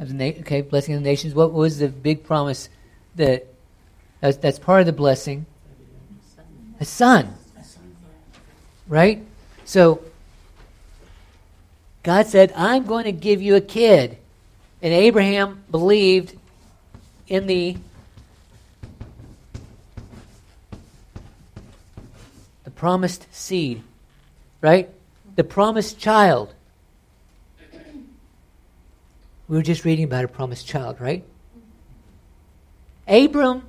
Of 0.02 0.08
the 0.08 0.14
na- 0.16 0.40
okay, 0.40 0.62
blessing 0.62 0.96
of 0.96 1.04
the 1.04 1.08
nations. 1.08 1.36
What 1.36 1.54
was 1.54 1.78
the 1.78 1.88
big 1.88 2.24
promise 2.24 2.70
that 3.16 3.46
that's, 4.20 4.38
that's 4.38 4.58
part 4.58 4.80
of 4.80 4.88
the 4.88 4.94
blessing? 4.94 5.46
A 6.80 6.86
son. 6.86 7.36
Right? 8.88 9.24
So 9.64 10.02
God 12.02 12.26
said, 12.26 12.52
I'm 12.56 12.86
going 12.86 13.04
to 13.06 13.12
give 13.12 13.44
you 13.44 13.56
a 13.56 13.62
kid. 13.62 14.18
And 14.82 14.92
Abraham 14.92 15.64
believed 15.70 16.36
in 17.28 17.46
the 17.46 17.78
the 22.64 22.72
promised 22.72 23.28
seed, 23.32 23.84
right? 24.62 24.90
The 25.36 25.44
promised 25.44 26.00
child. 26.00 26.56
We 29.52 29.58
were 29.58 29.64
just 29.64 29.84
reading 29.84 30.06
about 30.06 30.24
a 30.24 30.30
promised 30.30 30.66
child, 30.66 31.02
right? 31.02 31.26
Abram, 33.06 33.64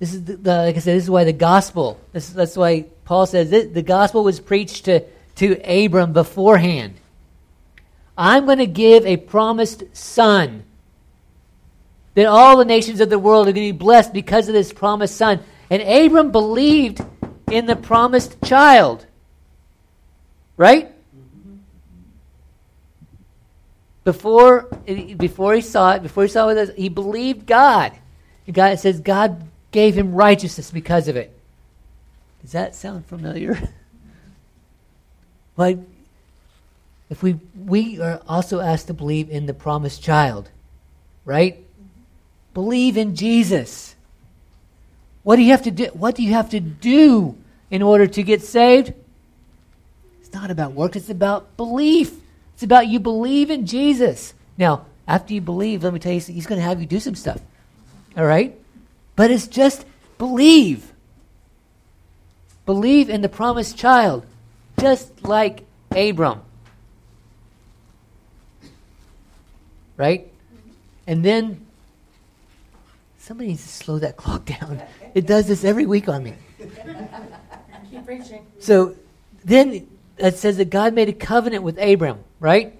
this 0.00 0.12
is 0.12 0.24
the, 0.24 0.34
the, 0.34 0.56
like 0.56 0.74
I 0.74 0.80
said, 0.80 0.96
this 0.96 1.04
is 1.04 1.10
why 1.10 1.22
the 1.22 1.32
gospel. 1.32 2.00
This, 2.10 2.30
that's 2.30 2.56
why 2.56 2.86
Paul 3.04 3.24
says 3.26 3.48
this, 3.48 3.72
the 3.72 3.80
gospel 3.80 4.24
was 4.24 4.40
preached 4.40 4.86
to 4.86 5.04
to 5.36 5.60
Abram 5.62 6.14
beforehand. 6.14 6.94
I'm 8.18 8.44
going 8.44 8.58
to 8.58 8.66
give 8.66 9.06
a 9.06 9.16
promised 9.16 9.84
son. 9.92 10.64
That 12.14 12.26
all 12.26 12.56
the 12.56 12.64
nations 12.64 13.00
of 13.00 13.08
the 13.08 13.18
world 13.18 13.46
are 13.46 13.52
going 13.52 13.68
to 13.68 13.72
be 13.72 13.78
blessed 13.78 14.12
because 14.12 14.48
of 14.48 14.54
this 14.54 14.72
promised 14.72 15.16
son. 15.16 15.44
And 15.70 15.80
Abram 15.80 16.32
believed 16.32 17.00
in 17.52 17.66
the 17.66 17.76
promised 17.76 18.42
child. 18.42 19.06
Right? 20.56 20.90
Before, 24.04 24.68
before 25.16 25.54
he 25.54 25.62
saw 25.62 25.92
it, 25.92 26.02
before 26.02 26.24
he 26.24 26.28
saw 26.28 26.48
it, 26.48 26.76
he 26.76 26.90
believed 26.90 27.46
God. 27.46 27.92
God 28.52 28.72
it 28.72 28.80
says 28.80 29.00
God 29.00 29.48
gave 29.70 29.96
him 29.96 30.14
righteousness 30.14 30.70
because 30.70 31.08
of 31.08 31.16
it. 31.16 31.36
Does 32.42 32.52
that 32.52 32.74
sound 32.74 33.06
familiar? 33.06 33.58
like 35.56 35.78
if 37.08 37.22
we 37.22 37.38
we 37.56 38.00
are 38.00 38.20
also 38.28 38.60
asked 38.60 38.88
to 38.88 38.94
believe 38.94 39.30
in 39.30 39.46
the 39.46 39.54
promised 39.54 40.02
child, 40.02 40.50
right? 41.24 41.58
Believe 42.52 42.98
in 42.98 43.16
Jesus. 43.16 43.94
What 45.22 45.36
do 45.36 45.42
you 45.42 45.52
have 45.52 45.62
to 45.62 45.70
do? 45.70 45.86
What 45.94 46.14
do 46.14 46.22
you 46.22 46.32
have 46.32 46.50
to 46.50 46.60
do 46.60 47.36
in 47.70 47.80
order 47.80 48.06
to 48.06 48.22
get 48.22 48.42
saved? 48.42 48.92
It's 50.20 50.32
not 50.34 50.50
about 50.50 50.72
work, 50.72 50.96
it's 50.96 51.08
about 51.08 51.56
belief. 51.56 52.12
It's 52.54 52.62
about 52.62 52.88
you 52.88 53.00
believe 53.00 53.50
in 53.50 53.66
Jesus. 53.66 54.34
Now, 54.56 54.86
after 55.06 55.34
you 55.34 55.40
believe, 55.40 55.84
let 55.84 55.92
me 55.92 55.98
tell 55.98 56.12
you, 56.12 56.20
he's 56.20 56.46
going 56.46 56.58
to 56.60 56.64
have 56.64 56.80
you 56.80 56.86
do 56.86 57.00
some 57.00 57.14
stuff. 57.14 57.40
All 58.16 58.24
right? 58.24 58.58
But 59.16 59.30
it's 59.30 59.46
just 59.46 59.84
believe. 60.18 60.92
Believe 62.64 63.10
in 63.10 63.20
the 63.20 63.28
promised 63.28 63.76
child, 63.76 64.24
just 64.78 65.24
like 65.24 65.64
Abram. 65.94 66.40
right? 69.96 70.30
And 71.06 71.24
then 71.24 71.64
somebody 73.18 73.50
needs 73.50 73.62
to 73.62 73.68
slow 73.68 73.98
that 73.98 74.16
clock 74.16 74.44
down. 74.44 74.82
It 75.14 75.26
does 75.26 75.46
this 75.46 75.64
every 75.64 75.86
week 75.86 76.08
on 76.08 76.22
me. 76.22 76.34
Keep 77.90 78.06
preaching. 78.06 78.46
So 78.58 78.94
then 79.44 79.86
it 80.18 80.36
says 80.36 80.56
that 80.56 80.70
God 80.70 80.94
made 80.94 81.08
a 81.08 81.12
covenant 81.12 81.62
with 81.62 81.78
Abram, 81.78 82.20
right? 82.44 82.78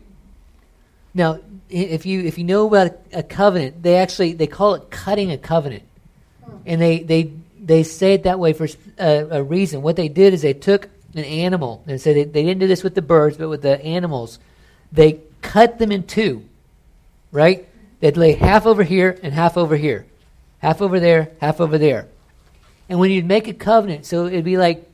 Now, 1.15 1.39
if 1.71 2.05
you 2.05 2.21
if 2.21 2.37
you 2.37 2.45
know 2.45 2.67
about 2.67 2.99
a 3.15 3.23
covenant, 3.23 3.83
they 3.83 3.97
actually 3.97 4.35
they 4.35 4.47
call 4.47 4.75
it 4.75 4.91
cutting 4.91 5.31
a 5.31 5.39
covenant, 5.39 5.85
hmm. 6.45 6.57
and 6.67 6.83
they 6.83 6.99
they 6.99 7.33
they 7.59 7.83
say 7.83 8.13
it 8.13 8.25
that 8.25 8.39
way 8.39 8.53
for 8.53 8.69
a, 8.99 9.39
a 9.39 9.43
reason. 9.43 9.81
What 9.81 9.97
they 9.97 10.09
did 10.09 10.35
is 10.35 10.43
they 10.43 10.53
took 10.53 10.91
an 11.15 11.25
animal 11.25 11.83
and 11.87 11.99
said 11.99 12.15
they, 12.15 12.25
they 12.25 12.43
didn't 12.43 12.61
do 12.61 12.67
this 12.67 12.83
with 12.83 12.95
the 12.95 13.01
birds, 13.01 13.39
but 13.39 13.49
with 13.49 13.63
the 13.63 13.83
animals, 13.83 14.39
they 14.93 15.21
cut 15.41 15.79
them 15.79 15.91
in 15.91 16.03
two, 16.03 16.45
right? 17.33 17.67
They'd 18.01 18.19
lay 18.19 18.33
half 18.33 18.67
over 18.67 18.83
here 18.83 19.19
and 19.23 19.33
half 19.33 19.57
over 19.57 19.77
here, 19.77 20.05
half 20.59 20.83
over 20.83 21.01
there, 21.01 21.31
half 21.41 21.59
over 21.59 21.79
there, 21.79 22.07
and 22.91 22.99
when 22.99 23.11
you'd 23.11 23.25
make 23.25 23.49
a 23.49 23.55
covenant, 23.55 24.05
so 24.05 24.27
it'd 24.27 24.45
be 24.45 24.59
like 24.59 24.87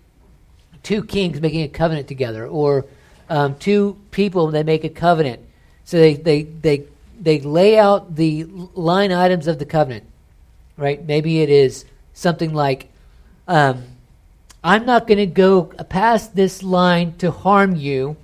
two 0.85 1.03
kings 1.03 1.41
making 1.41 1.63
a 1.63 1.69
covenant 1.69 2.07
together, 2.07 2.47
or 2.47 2.87
um, 3.31 3.55
two 3.55 3.97
people 4.11 4.49
that 4.49 4.67
make 4.67 4.85
a 4.85 4.89
covenant. 4.91 5.41
So 5.85 5.97
they, 5.97 6.15
they, 6.15 6.43
they, 6.43 6.85
they 7.19 7.41
lay 7.41 7.79
out 7.79 8.17
the 8.17 8.45
line 8.45 9.13
items 9.13 9.47
of 9.47 9.59
the 9.59 9.65
covenant, 9.65 10.05
right? 10.77 11.03
Maybe 11.03 11.41
it 11.41 11.49
is 11.49 11.85
something 12.13 12.53
like, 12.53 12.89
um, 13.49 13.85
I'm 14.63 14.85
not 14.85 15.07
going 15.07 15.19
to 15.19 15.27
go 15.27 15.65
past 15.65 16.35
this 16.35 16.63
line 16.63 17.17
to 17.19 17.31
harm 17.31 17.77
you 17.77 18.17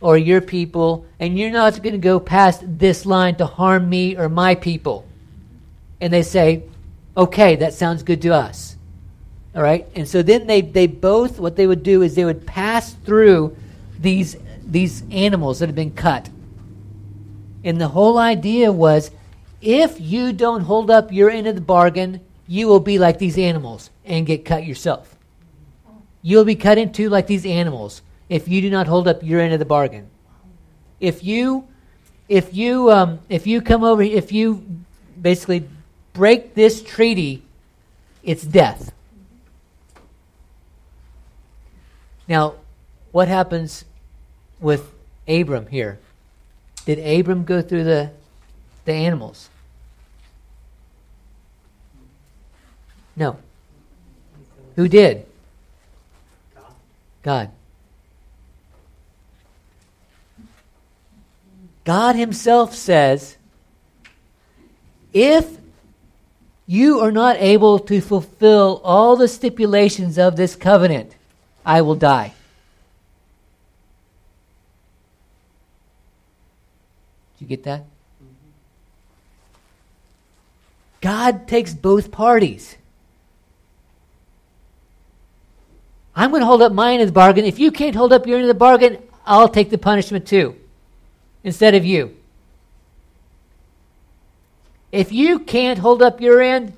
or 0.00 0.18
your 0.18 0.42
people, 0.42 1.06
and 1.18 1.38
you're 1.38 1.50
not 1.50 1.82
going 1.82 1.94
to 1.94 1.98
go 1.98 2.20
past 2.20 2.62
this 2.64 3.06
line 3.06 3.36
to 3.36 3.46
harm 3.46 3.88
me 3.88 4.16
or 4.16 4.28
my 4.28 4.54
people. 4.54 5.06
And 6.00 6.12
they 6.12 6.22
say, 6.22 6.64
okay, 7.16 7.56
that 7.56 7.72
sounds 7.72 8.02
good 8.02 8.20
to 8.22 8.34
us. 8.34 8.76
All 9.56 9.62
right? 9.62 9.88
And 9.94 10.06
so 10.06 10.22
then 10.22 10.46
they, 10.46 10.60
they 10.60 10.86
both, 10.86 11.40
what 11.40 11.56
they 11.56 11.66
would 11.66 11.82
do 11.82 12.02
is 12.02 12.14
they 12.14 12.26
would 12.26 12.46
pass 12.46 12.92
through 12.92 13.56
these, 14.04 14.36
these 14.64 15.02
animals 15.10 15.58
that 15.58 15.66
have 15.66 15.74
been 15.74 15.94
cut. 15.94 16.30
And 17.64 17.80
the 17.80 17.88
whole 17.88 18.18
idea 18.18 18.70
was 18.70 19.10
if 19.60 20.00
you 20.00 20.32
don't 20.32 20.60
hold 20.60 20.90
up 20.90 21.10
your 21.10 21.30
end 21.30 21.46
of 21.46 21.54
the 21.54 21.60
bargain, 21.60 22.20
you 22.46 22.68
will 22.68 22.80
be 22.80 22.98
like 22.98 23.18
these 23.18 23.38
animals 23.38 23.90
and 24.04 24.26
get 24.26 24.44
cut 24.44 24.64
yourself. 24.64 25.16
You'll 26.22 26.44
be 26.44 26.54
cut 26.54 26.78
in 26.78 26.92
two 26.92 27.08
like 27.08 27.26
these 27.26 27.46
animals 27.46 28.02
if 28.28 28.46
you 28.46 28.60
do 28.60 28.70
not 28.70 28.86
hold 28.86 29.08
up 29.08 29.22
your 29.22 29.40
end 29.40 29.52
of 29.52 29.58
the 29.58 29.64
bargain. 29.64 30.08
If 31.00 31.24
you, 31.24 31.66
if 32.28 32.54
you, 32.54 32.90
um, 32.90 33.20
if 33.28 33.46
you 33.46 33.60
come 33.60 33.82
over, 33.82 34.02
if 34.02 34.32
you 34.32 34.64
basically 35.20 35.68
break 36.12 36.54
this 36.54 36.82
treaty, 36.82 37.42
it's 38.22 38.42
death. 38.42 38.92
Now, 42.28 42.54
what 43.12 43.28
happens 43.28 43.84
with 44.64 44.90
Abram 45.28 45.66
here? 45.66 45.98
Did 46.86 46.98
Abram 46.98 47.44
go 47.44 47.62
through 47.62 47.84
the, 47.84 48.10
the 48.86 48.92
animals? 48.92 49.50
No. 53.14 53.36
Who 54.76 54.88
did? 54.88 55.26
God. 57.22 57.50
God 61.84 62.16
Himself 62.16 62.74
says, 62.74 63.36
if 65.12 65.58
you 66.66 67.00
are 67.00 67.12
not 67.12 67.36
able 67.38 67.78
to 67.78 68.00
fulfill 68.00 68.80
all 68.82 69.16
the 69.16 69.28
stipulations 69.28 70.18
of 70.18 70.36
this 70.36 70.56
covenant, 70.56 71.14
I 71.64 71.82
will 71.82 71.94
die. 71.94 72.32
You 77.44 77.56
get 77.56 77.64
that? 77.64 77.80
Mm-hmm. 77.80 78.26
God 81.00 81.46
takes 81.46 81.74
both 81.74 82.10
parties. 82.10 82.76
I'm 86.16 86.30
going 86.30 86.40
to 86.40 86.46
hold 86.46 86.62
up 86.62 86.72
my 86.72 86.92
end 86.92 87.02
of 87.02 87.08
the 87.08 87.12
bargain. 87.12 87.44
If 87.44 87.58
you 87.58 87.70
can't 87.70 87.96
hold 87.96 88.12
up 88.12 88.26
your 88.26 88.38
end 88.38 88.44
of 88.44 88.48
the 88.48 88.58
bargain, 88.58 88.98
I'll 89.26 89.48
take 89.48 89.70
the 89.70 89.78
punishment 89.78 90.26
too, 90.26 90.56
instead 91.42 91.74
of 91.74 91.84
you. 91.84 92.16
If 94.92 95.10
you 95.10 95.40
can't 95.40 95.78
hold 95.78 96.02
up 96.02 96.20
your 96.20 96.40
end, 96.40 96.72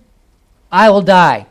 I 0.73 0.89
will 0.91 1.03
die. 1.03 1.47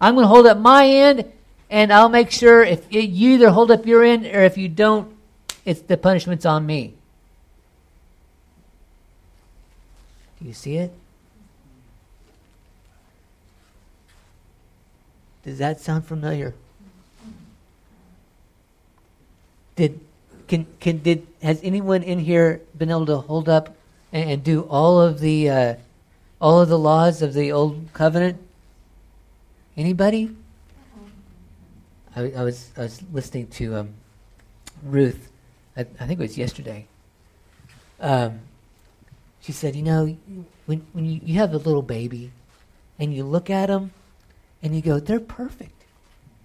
I'm 0.00 0.14
going 0.14 0.24
to 0.24 0.28
hold 0.28 0.46
up 0.46 0.58
my 0.58 0.86
end, 0.86 1.30
and 1.70 1.92
I'll 1.92 2.08
make 2.08 2.32
sure 2.32 2.62
if 2.62 2.92
you 2.92 3.02
either 3.02 3.50
hold 3.50 3.70
up 3.70 3.86
your 3.86 4.02
end 4.02 4.26
or 4.26 4.42
if 4.42 4.58
you 4.58 4.68
don't, 4.68 5.16
it's 5.64 5.80
the 5.82 5.96
punishment's 5.96 6.44
on 6.44 6.66
me. 6.66 6.97
Do 10.40 10.46
you 10.46 10.54
see 10.54 10.76
it? 10.76 10.92
Does 15.44 15.58
that 15.58 15.80
sound 15.80 16.04
familiar? 16.04 16.54
Did 19.76 20.00
can 20.46 20.66
can 20.80 20.98
did 20.98 21.26
has 21.42 21.60
anyone 21.62 22.02
in 22.02 22.18
here 22.18 22.60
been 22.76 22.90
able 22.90 23.06
to 23.06 23.18
hold 23.18 23.48
up 23.48 23.74
and, 24.12 24.30
and 24.30 24.44
do 24.44 24.62
all 24.62 25.00
of 25.00 25.20
the 25.20 25.48
uh, 25.48 25.74
all 26.40 26.60
of 26.60 26.68
the 26.68 26.78
laws 26.78 27.22
of 27.22 27.34
the 27.34 27.50
old 27.52 27.88
covenant? 27.92 28.38
Anybody? 29.76 30.34
I, 32.14 32.32
I 32.32 32.42
was 32.42 32.70
I 32.76 32.82
was 32.82 33.02
listening 33.12 33.46
to 33.48 33.76
um, 33.76 33.94
Ruth. 34.82 35.30
I, 35.76 35.82
I 35.82 36.06
think 36.06 36.18
it 36.18 36.22
was 36.22 36.36
yesterday. 36.36 36.86
Um, 38.00 38.40
she 39.48 39.52
said, 39.52 39.74
"You 39.74 39.82
know, 39.82 40.16
when 40.66 40.86
when 40.92 41.06
you, 41.06 41.22
you 41.24 41.34
have 41.36 41.54
a 41.54 41.56
little 41.56 41.80
baby, 41.80 42.32
and 42.98 43.14
you 43.14 43.24
look 43.24 43.48
at 43.48 43.68
them, 43.68 43.92
and 44.62 44.76
you 44.76 44.82
go, 44.82 45.00
they're 45.00 45.20
perfect. 45.20 45.86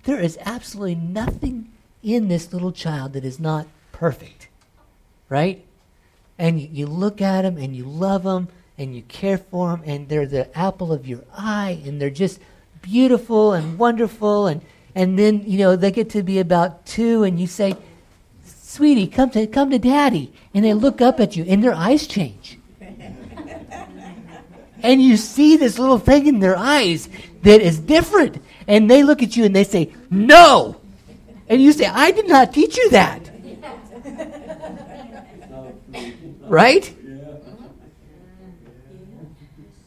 There 0.04 0.22
is 0.22 0.38
absolutely 0.46 0.96
nothing 0.96 1.70
in 2.02 2.30
this 2.30 2.54
little 2.54 2.72
child 2.72 3.12
that 3.12 3.26
is 3.26 3.42
not 3.42 3.68
perfect, 3.92 4.48
right? 5.28 5.66
And 6.40 6.62
you, 6.62 6.70
you 6.72 6.86
look 6.86 7.20
at 7.20 7.42
them, 7.42 7.58
and 7.58 7.76
you 7.76 7.84
love 7.84 8.24
them, 8.24 8.48
and 8.78 8.96
you 8.96 9.02
care 9.02 9.38
for 9.38 9.72
them, 9.72 9.84
and 9.86 10.08
they're 10.08 10.26
the 10.26 10.58
apple 10.58 10.94
of 10.94 11.06
your 11.06 11.26
eye, 11.36 11.82
and 11.84 12.00
they're 12.00 12.10
just 12.10 12.40
beautiful 12.82 13.52
and 13.52 13.78
wonderful, 13.78 14.48
and 14.48 14.62
and 14.96 15.20
then 15.20 15.44
you 15.46 15.58
know 15.58 15.76
they 15.76 15.92
get 15.92 16.10
to 16.12 16.24
be 16.24 16.40
about 16.40 16.86
two, 16.86 17.24
and 17.24 17.38
you 17.38 17.48
say." 17.48 17.76
Sweetie, 18.46 19.08
come 19.08 19.30
to 19.32 19.46
come 19.46 19.72
to 19.72 19.78
daddy. 19.78 20.32
And 20.54 20.64
they 20.66 20.74
look 20.74 21.00
up 21.00 21.20
at 21.20 21.36
you 21.36 21.44
and 21.48 21.64
their 21.64 21.76
eyes 21.76 22.08
change 22.08 22.58
and 24.84 25.02
you 25.02 25.16
see 25.16 25.56
this 25.56 25.80
little 25.80 25.98
thing 25.98 26.28
in 26.28 26.40
their 26.40 26.58
eyes 26.58 27.08
that 27.44 27.62
is 27.62 27.80
different. 27.80 28.44
And 28.68 28.92
they 28.92 29.02
look 29.02 29.24
at 29.24 29.36
you 29.38 29.46
and 29.46 29.56
they 29.56 29.64
say, 29.64 29.94
No. 30.10 30.76
And 31.48 31.62
you 31.62 31.72
say, 31.72 31.86
I 31.86 32.12
did 32.12 32.28
not 32.28 32.54
teach 32.54 32.78
you 32.78 32.90
that. 32.92 33.30
Right? 36.42 36.96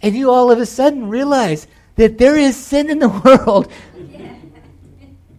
And 0.02 0.14
you 0.14 0.30
all 0.30 0.50
of 0.50 0.58
a 0.58 0.66
sudden 0.66 1.08
realize 1.08 1.66
that 1.96 2.18
there 2.18 2.36
is 2.36 2.56
sin 2.56 2.90
in 2.90 2.98
the 2.98 3.08
world. 3.24 3.70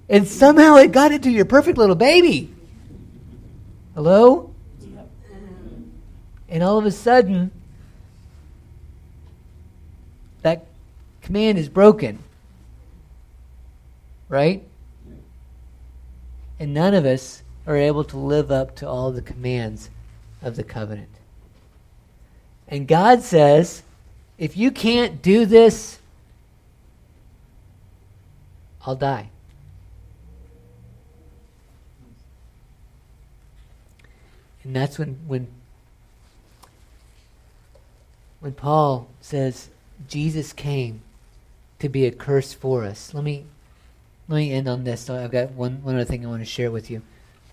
And 0.09 0.27
somehow 0.27 0.75
it 0.75 0.91
got 0.91 1.11
into 1.11 1.29
your 1.29 1.45
perfect 1.45 1.77
little 1.77 1.95
baby. 1.95 2.53
Hello? 3.95 4.53
And 6.49 6.63
all 6.63 6.77
of 6.77 6.85
a 6.85 6.91
sudden, 6.91 7.51
that 10.41 10.65
command 11.21 11.57
is 11.57 11.69
broken. 11.69 12.19
Right? 14.29 14.63
And 16.59 16.73
none 16.73 16.93
of 16.93 17.05
us 17.05 17.43
are 17.65 17.75
able 17.75 18.03
to 18.05 18.17
live 18.17 18.51
up 18.51 18.75
to 18.77 18.87
all 18.87 19.11
the 19.11 19.21
commands 19.21 19.89
of 20.41 20.55
the 20.55 20.63
covenant. 20.63 21.09
And 22.67 22.87
God 22.87 23.21
says, 23.21 23.83
if 24.37 24.57
you 24.57 24.71
can't 24.71 25.21
do 25.21 25.45
this, 25.45 25.99
I'll 28.85 28.95
die. 28.95 29.29
And 34.63 34.75
that's 34.75 34.99
when 34.99 35.17
when 35.27 35.47
when 38.41 38.51
Paul 38.51 39.07
says 39.21 39.69
Jesus 40.07 40.53
came 40.53 41.01
to 41.79 41.89
be 41.89 42.05
a 42.05 42.11
curse 42.11 42.53
for 42.53 42.83
us. 42.83 43.13
Let 43.13 43.23
me 43.23 43.45
let 44.27 44.37
me 44.37 44.51
end 44.51 44.67
on 44.67 44.83
this. 44.83 45.09
I've 45.09 45.31
got 45.31 45.51
one 45.51 45.83
one 45.83 45.95
other 45.95 46.05
thing 46.05 46.25
I 46.25 46.29
want 46.29 46.41
to 46.41 46.45
share 46.45 46.71
with 46.71 46.89
you. 46.91 47.01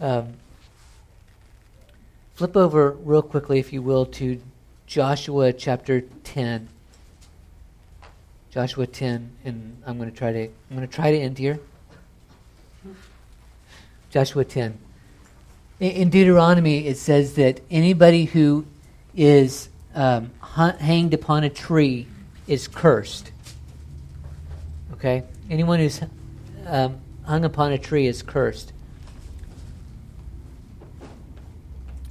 Um, 0.00 0.34
flip 2.34 2.56
over 2.56 2.92
real 2.92 3.22
quickly, 3.22 3.58
if 3.58 3.72
you 3.72 3.82
will, 3.82 4.06
to 4.06 4.40
Joshua 4.86 5.52
chapter 5.52 6.02
10. 6.24 6.68
Joshua 8.50 8.86
10, 8.86 9.30
and 9.44 9.82
I'm 9.86 9.98
going 9.98 10.10
to 10.10 10.16
try 10.16 10.32
to 10.32 10.44
I'm 10.44 10.76
going 10.76 10.86
to 10.86 10.94
try 10.94 11.10
to 11.10 11.18
end 11.18 11.38
here. 11.38 11.58
Joshua 14.10 14.44
10. 14.44 14.78
In, 15.80 16.08
Deuteronomy, 16.08 16.86
it 16.86 16.96
says 16.98 17.34
that 17.34 17.60
anybody 17.68 18.26
who 18.26 18.64
is 19.16 19.68
um, 19.92 20.30
hanged 20.78 21.12
upon 21.12 21.42
a 21.42 21.50
tree 21.50 22.06
is 22.46 22.68
cursed. 22.68 23.30
Okay, 24.94 25.24
anyone 25.50 25.78
who's 25.78 26.00
um, 26.66 26.98
hung 27.24 27.44
upon 27.44 27.72
a 27.72 27.78
tree 27.78 28.06
is 28.06 28.22
cursed. 28.22 28.72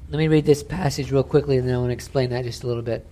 Let 0.09 0.19
me 0.19 0.27
read 0.27 0.45
this 0.45 0.61
passage 0.61 1.11
real 1.11 1.23
quickly, 1.23 1.57
and 1.57 1.67
then 1.67 1.75
I 1.75 1.77
want 1.79 1.89
to 1.89 1.93
explain 1.93 2.29
that 2.29 2.43
just 2.43 2.63
a 2.63 2.67
little 2.67 2.83
bit. 2.83 3.05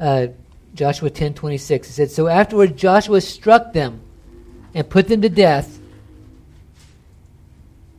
Uh, 0.00 0.28
Joshua 0.74 1.08
10:26 1.08 1.70
it 1.70 1.84
said 1.84 2.10
so 2.10 2.26
afterward 2.26 2.76
Joshua 2.76 3.20
struck 3.20 3.72
them 3.72 4.00
and 4.74 4.88
put 4.88 5.06
them 5.06 5.22
to 5.22 5.28
death 5.28 5.78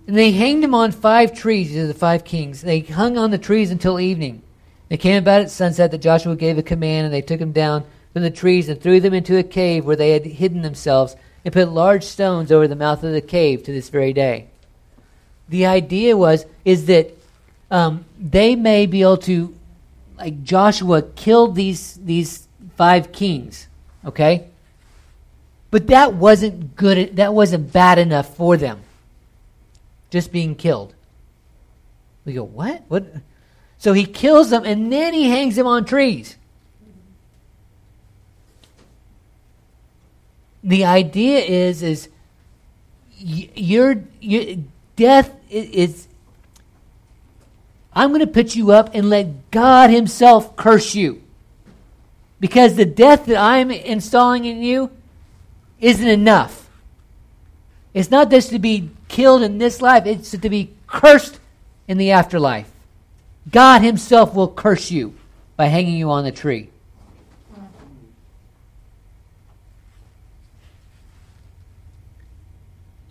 and 0.08 0.18
they 0.18 0.32
hanged 0.32 0.62
them 0.62 0.76
on 0.76 0.92
five 0.92 1.34
trees 1.34 1.70
these 1.70 1.78
are 1.78 1.88
the 1.88 1.94
five 1.94 2.26
kings 2.26 2.62
they 2.62 2.82
hung 2.82 3.18
on 3.18 3.32
the 3.32 3.38
trees 3.38 3.72
until 3.72 4.00
evening 4.00 4.42
they 4.90 4.98
came 4.98 5.18
about 5.18 5.42
at 5.42 5.52
sunset 5.52 5.92
that 5.92 6.00
Joshua 6.00 6.36
gave 6.36 6.58
a 6.58 6.64
command 6.64 7.06
and 7.06 7.14
they 7.14 7.22
took 7.22 7.40
them 7.40 7.52
down 7.52 7.84
from 8.14 8.22
the 8.22 8.32
trees 8.32 8.70
and 8.70 8.82
threw 8.82 9.00
them 9.00 9.14
into 9.14 9.38
a 9.38 9.44
cave 9.44 9.86
where 9.86 9.96
they 9.96 10.12
had 10.12 10.26
hidden 10.26 10.62
themselves 10.62 11.16
and 11.44 11.54
put 11.54 11.70
large 11.70 12.04
stones 12.04 12.52
over 12.52 12.68
the 12.68 12.76
mouth 12.76 13.04
of 13.04 13.12
the 13.12 13.22
cave 13.22 13.64
to 13.64 13.72
this 13.72 13.90
very 13.90 14.14
day 14.14 14.48
the 15.50 15.66
idea 15.66 16.18
was 16.18 16.46
is 16.64 16.86
that 16.88 17.12
um, 17.72 18.06
they 18.20 18.56
may 18.56 18.86
be 18.86 19.02
able 19.02 19.18
to 19.18 19.54
like 20.18 20.44
Joshua 20.44 21.02
killed 21.02 21.56
these 21.56 21.96
these 21.96 22.48
five 22.76 23.12
kings, 23.12 23.68
okay? 24.04 24.48
But 25.72 25.88
that 25.88 26.14
wasn't 26.14 26.76
good, 26.76 27.18
that 27.18 27.34
wasn't 27.34 27.74
bad 27.74 28.00
enough 28.00 28.36
for 28.36 28.56
them. 28.56 28.82
Just 30.10 30.32
being 30.32 30.56
killed. 30.56 30.94
We 32.24 32.34
go, 32.34 32.44
what? 32.44 32.84
What? 32.88 33.06
So 33.78 33.94
he 33.94 34.06
kills 34.06 34.50
them 34.50 34.66
and 34.66 34.92
then 34.92 35.14
he 35.14 35.30
hangs 35.30 35.56
them 35.56 35.68
on 35.68 35.86
trees. 35.86 36.38
The 40.64 40.86
idea 40.86 41.40
is, 41.40 41.84
is 41.84 42.10
your, 43.20 44.04
your 44.20 44.58
death 44.96 45.36
is, 45.50 46.08
I'm 47.94 48.10
going 48.10 48.22
to 48.22 48.28
put 48.28 48.56
you 48.56 48.72
up 48.72 48.96
and 48.96 49.10
let 49.10 49.52
God 49.52 49.90
Himself 49.90 50.56
curse 50.56 50.96
you. 50.96 51.22
Because 52.40 52.76
the 52.76 52.86
death 52.86 53.28
that 53.28 53.38
I'm 53.38 53.72
installing 53.72 54.46
in 54.46 54.62
you 54.62 54.92
isn't 55.80 56.08
enough. 56.08 56.70
It's 57.94 58.12
not 58.12 58.30
just 58.30 58.50
to 58.50 58.60
be 58.60 58.90
killed 59.08 59.42
in 59.42 59.58
this 59.58 59.82
life, 59.82 60.06
it's 60.06 60.32
to 60.32 60.50
be 60.50 60.72
cursed 60.88 61.40
in 61.88 61.98
the 61.98 62.12
afterlife. 62.12 62.70
God 63.50 63.82
Himself 63.82 64.34
will 64.34 64.48
curse 64.48 64.92
you 64.92 65.16
by 65.56 65.66
hanging 65.66 65.96
you 65.96 66.10
on 66.10 66.24
the 66.24 66.32
tree. 66.32 66.70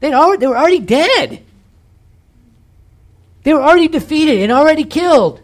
They'd 0.01 0.13
already, 0.13 0.41
they 0.41 0.47
were 0.47 0.59
already 0.59 0.81
dead. 0.81 1.43
They 3.43 3.55
were 3.55 3.63
already 3.63 3.89
defeated 3.89 4.43
and 4.43 4.53
already 4.53 4.85
killed. 4.85 5.41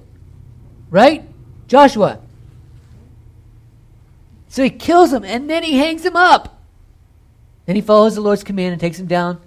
Right? 0.91 1.25
Joshua. 1.67 2.19
So 4.49 4.63
he 4.63 4.71
kills 4.71 5.13
him 5.13 5.25
and 5.25 5.49
then 5.49 5.63
he 5.63 5.79
hangs 5.79 6.05
him 6.05 6.17
up. 6.17 6.61
Then 7.67 7.77
he 7.77 7.83
follows 7.83 8.17
the 8.17 8.21
Lord's 8.21 8.43
command 8.43 8.73
and 8.73 8.81
takes 8.81 8.99
him 8.99 9.07
down. 9.07 9.41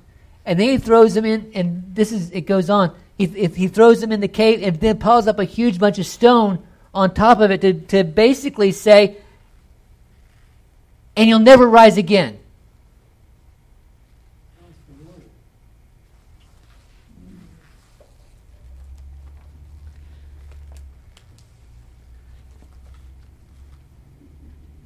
And 0.45 0.59
then 0.59 0.69
he 0.69 0.77
throws 0.77 1.15
him 1.15 1.25
in, 1.25 1.51
and 1.53 1.83
this 1.93 2.11
is, 2.11 2.31
it 2.31 2.41
goes 2.41 2.69
on. 2.69 2.95
He, 3.25 3.45
he 3.47 3.67
throws 3.67 4.03
him 4.03 4.11
in 4.11 4.19
the 4.19 4.27
cave 4.27 4.61
and 4.61 4.77
then 4.79 4.97
piles 4.97 5.27
up 5.27 5.39
a 5.39 5.45
huge 5.45 5.79
bunch 5.79 5.97
of 5.97 6.05
stone 6.05 6.61
on 6.93 7.13
top 7.13 7.39
of 7.39 7.51
it 7.51 7.61
to, 7.61 7.73
to 7.73 8.03
basically 8.03 8.71
say, 8.71 9.17
and 11.15 11.29
you'll 11.29 11.39
never 11.39 11.67
rise 11.67 11.97
again. 11.97 12.39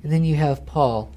And 0.03 0.11
then 0.13 0.23
you 0.23 0.35
have 0.35 0.65
Paul. 0.65 1.11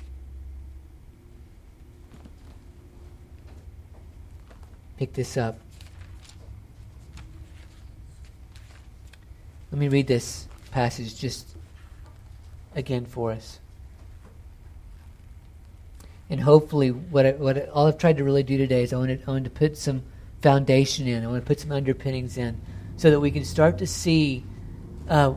Pick 4.96 5.12
this 5.12 5.36
up. 5.36 5.58
Let 9.70 9.78
me 9.78 9.88
read 9.88 10.08
this 10.08 10.48
passage 10.72 11.16
just 11.18 11.56
again 12.74 13.04
for 13.04 13.30
us. 13.30 13.60
And 16.28 16.40
hopefully, 16.40 16.90
what, 16.90 17.26
I, 17.26 17.32
what 17.32 17.56
I, 17.56 17.60
all 17.72 17.86
I've 17.86 17.98
tried 17.98 18.16
to 18.18 18.24
really 18.24 18.42
do 18.42 18.56
today 18.56 18.82
is 18.82 18.92
I 18.92 18.96
want, 18.96 19.10
to, 19.10 19.28
I 19.28 19.30
want 19.32 19.44
to 19.44 19.50
put 19.50 19.76
some 19.76 20.02
foundation 20.42 21.06
in. 21.06 21.24
I 21.24 21.26
want 21.26 21.42
to 21.44 21.46
put 21.46 21.60
some 21.60 21.72
underpinnings 21.72 22.36
in 22.36 22.60
so 22.96 23.10
that 23.10 23.20
we 23.20 23.30
can 23.30 23.44
start 23.44 23.78
to 23.78 23.86
see 23.86 24.44
uh, 25.08 25.34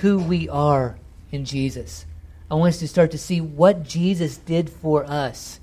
who 0.00 0.18
we 0.18 0.48
are 0.48 0.98
in 1.30 1.44
Jesus. 1.44 2.06
I 2.50 2.54
want 2.54 2.74
us 2.74 2.78
to 2.80 2.88
start 2.88 3.10
to 3.12 3.18
see 3.18 3.40
what 3.40 3.84
Jesus 3.84 4.38
did 4.38 4.70
for 4.70 5.04
us. 5.04 5.60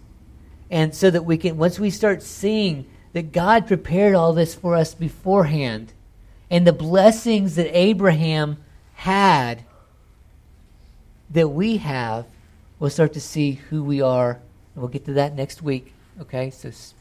And 0.69 0.95
so 0.95 1.09
that 1.09 1.25
we 1.25 1.37
can, 1.37 1.57
once 1.57 1.79
we 1.79 1.89
start 1.89 2.21
seeing 2.23 2.87
that 3.13 3.31
God 3.31 3.67
prepared 3.67 4.15
all 4.15 4.33
this 4.33 4.55
for 4.55 4.75
us 4.75 4.93
beforehand, 4.93 5.93
and 6.49 6.65
the 6.65 6.73
blessings 6.73 7.55
that 7.55 7.75
Abraham 7.75 8.57
had 8.95 9.63
that 11.31 11.49
we 11.49 11.77
have, 11.77 12.25
we'll 12.79 12.89
start 12.89 13.13
to 13.13 13.21
see 13.21 13.53
who 13.53 13.83
we 13.83 14.01
are. 14.01 14.39
We'll 14.75 14.87
get 14.87 15.05
to 15.05 15.13
that 15.13 15.35
next 15.35 15.61
week. 15.61 15.93
Okay? 16.21 16.49
So 16.51 16.69
s- 16.69 16.93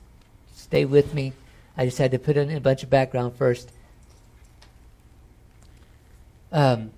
stay 0.54 0.84
with 0.84 1.14
me. 1.14 1.32
I 1.76 1.84
just 1.84 1.98
had 1.98 2.12
to 2.12 2.18
put 2.18 2.36
in 2.36 2.50
a 2.50 2.60
bunch 2.60 2.82
of 2.82 2.90
background 2.90 3.36
first. 3.36 3.70
Um, 6.52 6.92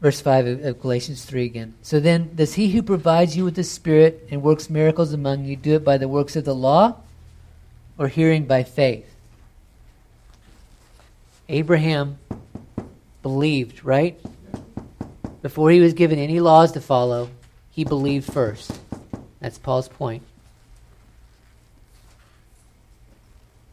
verse 0.00 0.20
5 0.20 0.64
of, 0.64 0.80
Galatians 0.80 1.24
3 1.24 1.44
again. 1.44 1.74
So 1.82 2.00
then, 2.00 2.34
does 2.34 2.54
he 2.54 2.70
who 2.70 2.82
provides 2.82 3.36
you 3.36 3.44
with 3.44 3.54
the 3.54 3.64
Spirit 3.64 4.26
and 4.30 4.42
works 4.42 4.70
miracles 4.70 5.12
among 5.12 5.44
you 5.44 5.54
do 5.54 5.76
it 5.76 5.84
by 5.84 5.98
the 5.98 6.08
works 6.08 6.34
of 6.34 6.44
the 6.44 6.54
law 6.54 6.96
or 7.98 8.08
hearing 8.08 8.46
by 8.46 8.64
faith? 8.64 9.11
Abraham 11.52 12.18
believed, 13.22 13.84
right? 13.84 14.18
Before 15.42 15.70
he 15.70 15.80
was 15.80 15.92
given 15.92 16.18
any 16.18 16.40
laws 16.40 16.72
to 16.72 16.80
follow, 16.80 17.28
he 17.70 17.84
believed 17.84 18.32
first. 18.32 18.80
That's 19.38 19.58
Paul's 19.58 19.88
point. 19.88 20.22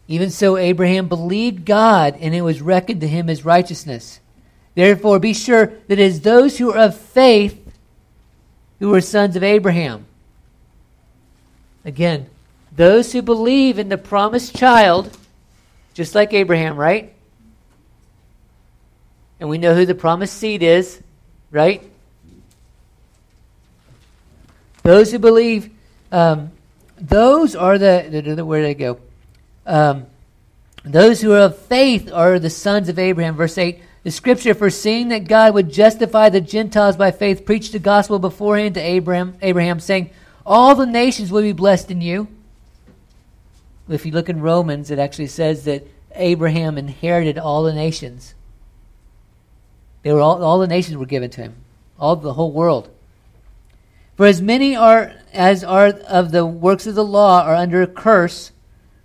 Even 0.10 0.30
so, 0.30 0.58
Abraham 0.58 1.08
believed 1.08 1.65
God, 1.65 2.18
and 2.20 2.36
it 2.36 2.42
was 2.42 2.62
reckoned 2.62 3.00
to 3.00 3.08
him 3.08 3.30
as 3.30 3.46
righteousness. 3.46 4.20
Therefore, 4.76 5.18
be 5.20 5.34
sure 5.34 5.68
that 5.88 5.92
it 5.92 6.00
is 6.00 6.22
those 6.22 6.58
who 6.58 6.74
are 6.74 6.80
of 6.80 6.98
faith 6.98 7.65
who 8.80 8.94
are 8.94 9.02
sons 9.02 9.38
of 9.38 9.44
Abraham. 9.44 10.06
Again, 11.86 12.28
those 12.76 13.13
who 13.13 13.22
believe 13.22 13.80
in 13.80 13.88
the 13.88 13.98
promised 13.98 14.54
child, 14.54 15.15
just 15.94 16.13
like 16.13 16.34
Abraham, 16.34 16.75
right? 16.75 17.13
And 19.40 19.50
we 19.50 19.58
know 19.58 19.73
who 19.73 19.85
the 19.85 19.96
promised 19.96 20.37
seed 20.37 20.63
is, 20.63 21.02
right? 21.52 21.83
Those 24.83 25.12
who 25.12 25.19
believe, 25.19 25.69
um, 26.12 26.52
those 27.00 27.56
are 27.56 27.77
the, 27.77 28.44
where 28.46 28.62
did 28.62 28.69
I 28.69 28.73
go? 28.73 29.00
Um, 29.65 30.06
those 30.83 31.21
who 31.21 31.33
are 31.33 31.42
of 31.42 31.58
faith 31.58 32.12
are 32.12 32.40
the 32.40 32.50
sons 32.50 32.90
of 32.90 32.98
Abraham. 32.98 33.35
Verse 33.35 33.58
8 33.58 33.81
the 34.04 34.12
scripture, 34.12 34.54
foreseeing 34.54 35.10
that 35.10 35.27
God 35.27 35.54
would 35.54 35.71
justify 35.71 36.29
the 36.29 36.40
Gentiles 36.40 36.96
by 36.96 37.12
faith, 37.12 37.46
preached 37.46 37.73
the 37.73 37.79
gospel 37.79 38.17
beforehand 38.17 38.75
to 38.75 38.81
Abraham, 38.81 39.35
Abraham, 39.42 39.79
saying, 39.79 40.12
All 40.46 40.73
the 40.73 40.85
nations 40.85 41.31
will 41.31 41.42
be 41.42 41.52
blessed 41.52 41.92
in 41.92 42.00
you. 42.00 42.27
If 43.90 44.06
you 44.06 44.12
look 44.12 44.29
in 44.29 44.42
Romans, 44.42 44.90
it 44.90 45.00
actually 45.00 45.27
says 45.27 45.65
that 45.65 45.85
Abraham 46.15 46.77
inherited 46.77 47.37
all 47.37 47.63
the 47.63 47.73
nations. 47.73 48.35
They 50.04 50.13
were 50.13 50.21
all, 50.21 50.43
all 50.43 50.60
the 50.60 50.67
nations 50.67 50.97
were 50.97 51.06
given 51.06 51.29
to 51.31 51.41
him, 51.41 51.56
all 52.00 52.15
the 52.15 52.33
whole 52.33 52.52
world. 52.52 52.89
For 54.15 54.25
as 54.25 54.41
many 54.41 54.75
are 54.75 55.13
as 55.33 55.63
are 55.63 55.87
of 55.87 56.31
the 56.31 56.45
works 56.45 56.87
of 56.87 56.95
the 56.95 57.06
law 57.06 57.43
are 57.43 57.56
under 57.56 57.81
a 57.81 57.87
curse, 57.87 58.52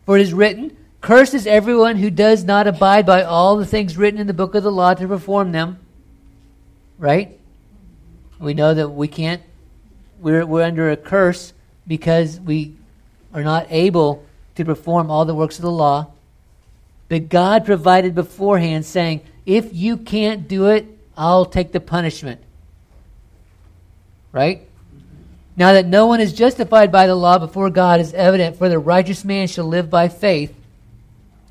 for 0.05 0.17
it 0.17 0.23
is 0.23 0.33
written, 0.33 0.77
Cursed 1.01 1.35
is 1.35 1.47
everyone 1.47 1.97
who 1.97 2.11
does 2.11 2.45
not 2.45 2.67
abide 2.67 3.05
by 3.05 3.23
all 3.23 3.57
the 3.57 3.67
things 3.67 3.99
written 3.99 4.19
in 4.19 4.27
the 4.27 4.33
book 4.33 4.55
of 4.55 4.63
the 4.63 4.73
law 4.73 4.95
to 4.95 5.07
perform 5.07 5.53
them. 5.53 5.79
Right? 6.99 7.39
We 8.39 8.55
know 8.55 8.73
that 8.73 8.89
we 8.89 9.07
can't, 9.07 9.43
we're, 10.19 10.47
we're 10.47 10.63
under 10.63 10.91
a 10.91 10.97
curse 10.97 11.53
because 11.87 12.41
we 12.41 12.75
are 13.35 13.43
not 13.43 13.67
able 13.69 14.25
to 14.55 14.65
perform 14.65 15.11
all 15.11 15.27
the 15.27 15.35
works 15.35 15.59
of 15.59 15.63
the 15.63 15.71
law. 15.71 16.11
But 17.09 17.29
God 17.29 17.67
provided 17.67 18.15
beforehand, 18.15 18.87
saying, 18.87 19.21
if 19.47 19.75
you 19.75 19.97
can't 19.97 20.49
do 20.49 20.67
it, 20.67 20.87
I'll 21.17 21.45
take 21.45 21.73
the 21.73 21.81
punishment. 21.81 22.41
Right? 24.33 24.67
Now 25.57 25.73
that 25.75 25.87
no 25.87 26.07
one 26.07 26.21
is 26.21 26.33
justified 26.33 26.91
by 26.91 27.07
the 27.07 27.15
law 27.15 27.39
before 27.39 27.71
God 27.71 28.01
is 28.01 28.13
evident, 28.15 28.57
for 28.57 28.69
the 28.69 28.79
righteous 28.79 29.25
man 29.25 29.47
shall 29.47 29.67
live 29.67 29.89
by 29.89 30.09
faith. 30.09 30.55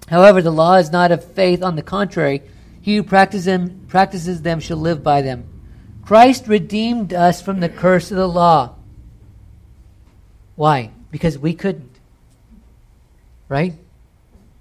However, 0.10 0.42
the 0.42 0.52
law 0.52 0.76
is 0.76 0.92
not 0.92 1.12
of 1.12 1.24
faith. 1.24 1.64
On 1.64 1.76
the 1.76 1.82
contrary, 1.82 2.42
he 2.82 2.98
who 2.98 3.04
practices 3.04 3.46
them, 3.46 3.86
practices 3.88 4.42
them 4.42 4.60
shall 4.60 4.78
live 4.78 5.02
by 5.02 5.22
them. 5.22 5.46
Christ 6.04 6.48
redeemed 6.48 7.14
us 7.14 7.42
from 7.42 7.62
the 7.62 7.70
curse 7.70 8.12
of 8.12 8.18
the 8.18 8.28
law. 8.28 8.76
Why? 10.56 10.92
Because 11.10 11.38
we 11.38 11.54
couldn't. 11.54 11.98
Right? 13.48 13.74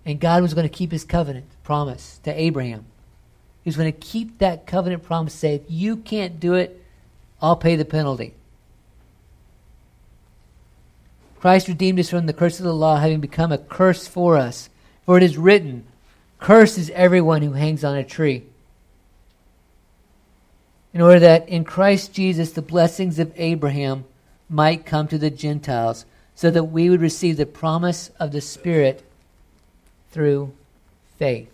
And 0.06 0.20
God 0.20 0.42
was 0.42 0.54
going 0.54 0.68
to 0.68 0.74
keep 0.74 0.92
his 0.92 1.04
covenant 1.04 1.46
promise 1.64 2.20
to 2.22 2.32
Abraham. 2.32 2.86
Was 3.64 3.76
going 3.76 3.92
to 3.92 3.98
keep 3.98 4.38
that 4.38 4.66
covenant 4.66 5.04
promise, 5.04 5.34
say, 5.34 5.54
if 5.54 5.62
you 5.68 5.96
can't 5.96 6.40
do 6.40 6.54
it, 6.54 6.82
I'll 7.40 7.56
pay 7.56 7.76
the 7.76 7.84
penalty. 7.84 8.34
Christ 11.40 11.68
redeemed 11.68 11.98
us 11.98 12.10
from 12.10 12.26
the 12.26 12.32
curse 12.32 12.58
of 12.58 12.64
the 12.64 12.74
law, 12.74 12.98
having 12.98 13.20
become 13.20 13.50
a 13.50 13.58
curse 13.58 14.06
for 14.06 14.36
us. 14.36 14.68
For 15.04 15.16
it 15.16 15.22
is 15.22 15.36
written, 15.36 15.84
Cursed 16.38 16.78
is 16.78 16.90
everyone 16.90 17.42
who 17.42 17.52
hangs 17.52 17.84
on 17.84 17.96
a 17.96 18.04
tree. 18.04 18.44
In 20.92 21.00
order 21.00 21.20
that 21.20 21.48
in 21.48 21.64
Christ 21.64 22.12
Jesus 22.12 22.52
the 22.52 22.62
blessings 22.62 23.18
of 23.18 23.32
Abraham 23.36 24.04
might 24.48 24.86
come 24.86 25.08
to 25.08 25.18
the 25.18 25.30
Gentiles, 25.30 26.04
so 26.34 26.50
that 26.50 26.64
we 26.64 26.90
would 26.90 27.00
receive 27.00 27.36
the 27.36 27.46
promise 27.46 28.10
of 28.18 28.32
the 28.32 28.40
Spirit 28.40 29.04
through 30.10 30.52
faith. 31.18 31.51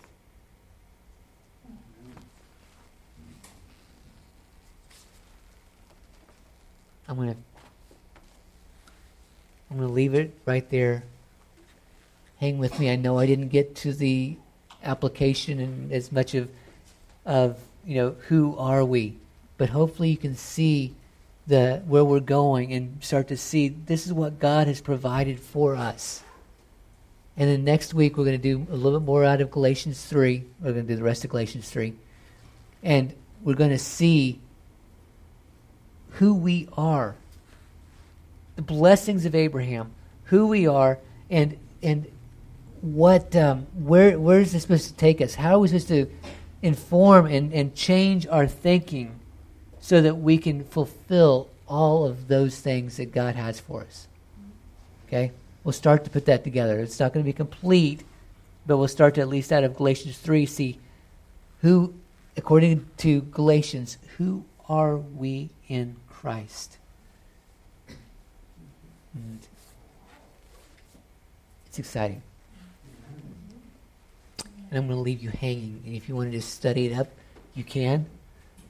I'm 7.09 7.17
going 7.17 7.33
to 7.33 7.37
I'm 9.69 9.77
going 9.77 9.89
to 9.89 9.93
leave 9.93 10.13
it 10.13 10.33
right 10.45 10.67
there 10.69 11.03
hang 12.39 12.57
with 12.57 12.79
me. 12.79 12.89
I 12.89 12.95
know 12.95 13.19
I 13.19 13.25
didn't 13.25 13.49
get 13.49 13.75
to 13.77 13.93
the 13.93 14.37
application 14.83 15.59
and 15.59 15.91
as 15.91 16.11
much 16.11 16.33
of 16.33 16.49
of 17.25 17.59
you 17.85 17.95
know 17.95 18.15
who 18.27 18.55
are 18.57 18.83
we, 18.83 19.17
but 19.57 19.69
hopefully 19.69 20.09
you 20.09 20.17
can 20.17 20.35
see 20.35 20.93
the 21.47 21.81
where 21.85 22.03
we're 22.03 22.19
going 22.19 22.73
and 22.73 23.03
start 23.03 23.27
to 23.27 23.37
see 23.37 23.69
this 23.69 24.05
is 24.05 24.13
what 24.13 24.39
God 24.39 24.67
has 24.67 24.81
provided 24.81 25.39
for 25.39 25.75
us. 25.75 26.23
And 27.35 27.49
then 27.49 27.63
next 27.63 27.93
week 27.93 28.17
we're 28.17 28.25
going 28.25 28.39
to 28.39 28.55
do 28.55 28.67
a 28.71 28.75
little 28.75 28.99
bit 28.99 29.05
more 29.05 29.23
out 29.23 29.41
of 29.41 29.49
Galatians 29.51 30.03
3. 30.05 30.43
We're 30.61 30.73
going 30.73 30.87
to 30.87 30.93
do 30.93 30.97
the 30.97 31.03
rest 31.03 31.23
of 31.23 31.29
Galatians 31.29 31.69
3. 31.69 31.93
And 32.83 33.13
we're 33.43 33.55
going 33.55 33.69
to 33.69 33.79
see 33.79 34.39
who 36.11 36.33
we 36.33 36.67
are. 36.77 37.15
The 38.55 38.61
blessings 38.61 39.25
of 39.25 39.35
Abraham, 39.35 39.91
who 40.25 40.47
we 40.47 40.67
are 40.67 40.99
and 41.29 41.57
and 41.81 42.05
what 42.81 43.35
um, 43.35 43.67
where 43.73 44.19
where 44.19 44.39
is 44.39 44.53
this 44.53 44.63
supposed 44.63 44.87
to 44.89 44.95
take 44.95 45.21
us? 45.21 45.35
How 45.35 45.55
are 45.55 45.59
we 45.59 45.67
supposed 45.67 45.87
to 45.89 46.09
inform 46.61 47.25
and, 47.25 47.53
and 47.53 47.73
change 47.75 48.27
our 48.27 48.47
thinking 48.47 49.19
so 49.79 50.01
that 50.01 50.15
we 50.15 50.37
can 50.37 50.63
fulfill 50.63 51.49
all 51.67 52.05
of 52.05 52.27
those 52.27 52.59
things 52.59 52.97
that 52.97 53.13
God 53.13 53.35
has 53.35 53.59
for 53.59 53.81
us? 53.81 54.07
Okay? 55.07 55.31
We'll 55.63 55.73
start 55.73 56.03
to 56.05 56.09
put 56.09 56.25
that 56.25 56.43
together. 56.43 56.79
It's 56.79 56.99
not 56.99 57.13
going 57.13 57.23
to 57.23 57.29
be 57.29 57.33
complete, 57.33 58.03
but 58.65 58.77
we'll 58.77 58.87
start 58.87 59.15
to 59.15 59.21
at 59.21 59.27
least 59.27 59.51
out 59.51 59.63
of 59.63 59.75
Galatians 59.75 60.17
3 60.17 60.45
see 60.45 60.79
who, 61.61 61.93
according 62.37 62.85
to 62.97 63.21
Galatians, 63.21 63.97
who 64.17 64.45
are 64.69 64.97
we 64.97 65.49
in 65.67 65.95
Christ? 66.07 66.77
And 69.13 69.39
it's 71.65 71.79
exciting 71.79 72.21
and 74.69 74.77
I'm 74.77 74.87
going 74.87 74.97
to 74.97 75.01
leave 75.01 75.21
you 75.21 75.29
hanging. 75.29 75.81
And 75.85 75.95
if 75.95 76.07
you 76.07 76.15
want 76.15 76.31
to 76.31 76.37
just 76.37 76.53
study 76.53 76.87
it 76.87 76.97
up, 76.97 77.07
you 77.55 77.63
can. 77.63 78.05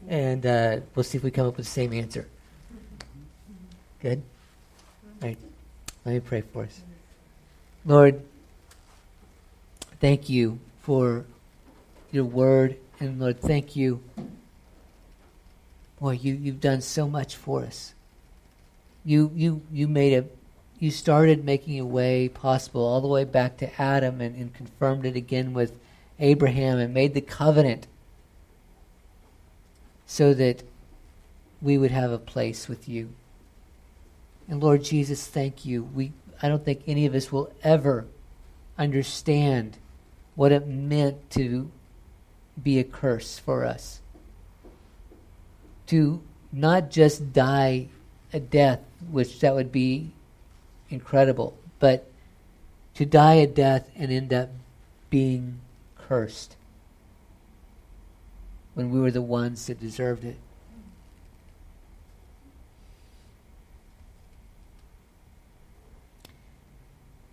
And 0.08 0.46
uh, 0.46 0.80
we'll 0.96 1.04
see 1.04 1.18
if 1.18 1.24
we 1.24 1.32
come 1.32 1.48
up 1.48 1.58
with 1.58 1.66
the 1.66 1.72
same 1.72 1.94
answer. 1.94 2.28
Good? 4.02 4.22
All 5.22 5.28
right. 5.28 5.38
Let 6.06 6.14
me 6.14 6.20
pray 6.22 6.42
for 6.42 6.64
us. 6.64 6.82
Lord, 7.86 8.22
thank 10.00 10.30
you 10.30 10.60
for 10.82 11.26
your 12.12 12.24
word. 12.24 12.78
And 13.02 13.20
Lord, 13.20 13.42
thank 13.42 13.76
you. 13.76 14.02
Boy, 16.00 16.20
you, 16.22 16.34
you've 16.34 16.62
done 16.62 16.82
so 16.82 17.08
much 17.08 17.36
for 17.36 17.64
us. 17.64 17.94
You, 19.04 19.32
you, 19.36 19.62
you 19.72 19.88
made 19.88 20.14
a 20.14 20.26
you 20.80 20.92
started 20.92 21.44
making 21.44 21.78
a 21.80 21.86
way 21.86 22.30
possible 22.30 22.86
all 22.86 23.02
the 23.02 23.08
way 23.08 23.26
back 23.26 23.58
to 23.58 23.82
Adam 23.82 24.22
and, 24.22 24.34
and 24.36 24.54
confirmed 24.54 25.06
it 25.06 25.18
again 25.18 25.54
with 25.54 25.78
Abraham 26.20 26.80
and 26.80 26.94
made 26.94 27.14
the 27.14 27.22
covenant 27.22 27.88
so 30.06 30.34
that 30.34 30.64
we 31.62 31.78
would 31.78 31.92
have 31.92 32.12
a 32.12 32.18
place 32.18 32.70
with 32.70 32.88
you. 32.88 33.10
And 34.48 34.64
Lord 34.64 34.84
Jesus, 34.84 35.28
thank 35.28 35.66
you. 35.66 35.84
We 35.84 36.14
I 36.42 36.48
don't 36.48 36.64
think 36.64 36.84
any 36.88 37.06
of 37.06 37.14
us 37.14 37.32
will 37.32 37.52
ever 37.62 38.08
understand 38.78 39.78
what 40.36 40.54
it 40.54 40.66
meant 40.66 41.30
to 41.32 41.70
be 42.62 42.80
a 42.80 42.86
curse 42.86 43.38
for 43.38 43.66
us. 43.66 44.00
To 45.90 46.22
not 46.52 46.92
just 46.92 47.34
die 47.34 47.88
a 48.32 48.40
death, 48.40 48.80
which 49.10 49.40
that 49.40 49.56
would 49.56 49.72
be 49.72 50.12
incredible, 50.90 51.58
but 51.80 52.10
to 52.94 53.06
die 53.06 53.36
a 53.36 53.48
death 53.48 53.90
and 53.96 54.12
end 54.12 54.32
up 54.32 54.50
being 55.10 55.62
cursed 55.98 56.56
when 58.76 58.92
we 58.92 59.00
were 59.00 59.10
the 59.10 59.22
ones 59.22 59.66
that 59.66 59.80
deserved 59.80 60.24
it. 60.24 60.38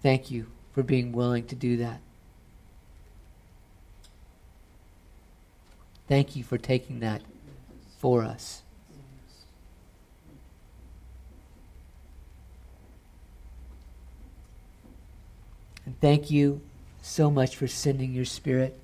Thank 0.02 0.30
you 0.30 0.46
for 0.72 0.82
being 0.82 1.12
willing 1.12 1.46
to 1.48 1.54
do 1.54 1.76
that. 1.78 2.00
Thank 6.08 6.36
you 6.36 6.44
for 6.44 6.56
taking 6.56 7.00
that 7.00 7.20
for 8.06 8.22
us. 8.22 8.62
And 15.84 16.00
thank 16.00 16.30
you 16.30 16.60
so 17.02 17.32
much 17.32 17.56
for 17.56 17.66
sending 17.66 18.12
your 18.12 18.24
spirit. 18.24 18.78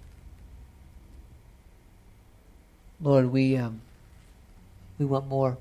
Lord, 3.01 3.27
we 3.27 3.57
um, 3.57 3.83
we 4.99 5.07
want 5.07 5.29
more. 5.29 5.57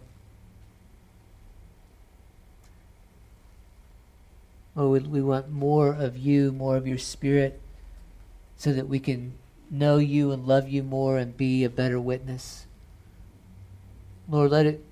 Lord, 4.74 5.04
we, 5.04 5.08
we 5.08 5.22
want 5.22 5.52
more 5.52 5.94
of 5.94 6.18
you, 6.18 6.52
more 6.52 6.78
of 6.78 6.88
your 6.88 6.98
spirit, 6.98 7.62
so 8.58 8.74
that 8.74 8.88
we 8.88 8.98
can 9.00 9.34
know 9.70 10.00
you 10.00 10.32
and 10.32 10.48
love 10.48 10.68
you 10.68 10.82
more 10.82 11.20
and 11.20 11.38
be 11.38 11.64
a 11.64 11.70
better 11.70 12.02
witness. 12.02 12.66
Lord, 14.30 14.52
let 14.52 14.66
it 14.66 14.84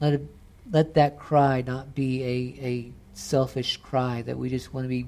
let 0.00 0.14
it 0.14 0.26
let 0.70 0.94
that 0.94 1.18
cry 1.18 1.62
not 1.66 1.94
be 1.94 2.22
a, 2.22 2.64
a 2.66 2.92
selfish 3.14 3.76
cry 3.76 4.22
that 4.22 4.38
we 4.38 4.48
just 4.48 4.72
want 4.72 4.84
to 4.84 4.88
be 4.88 5.06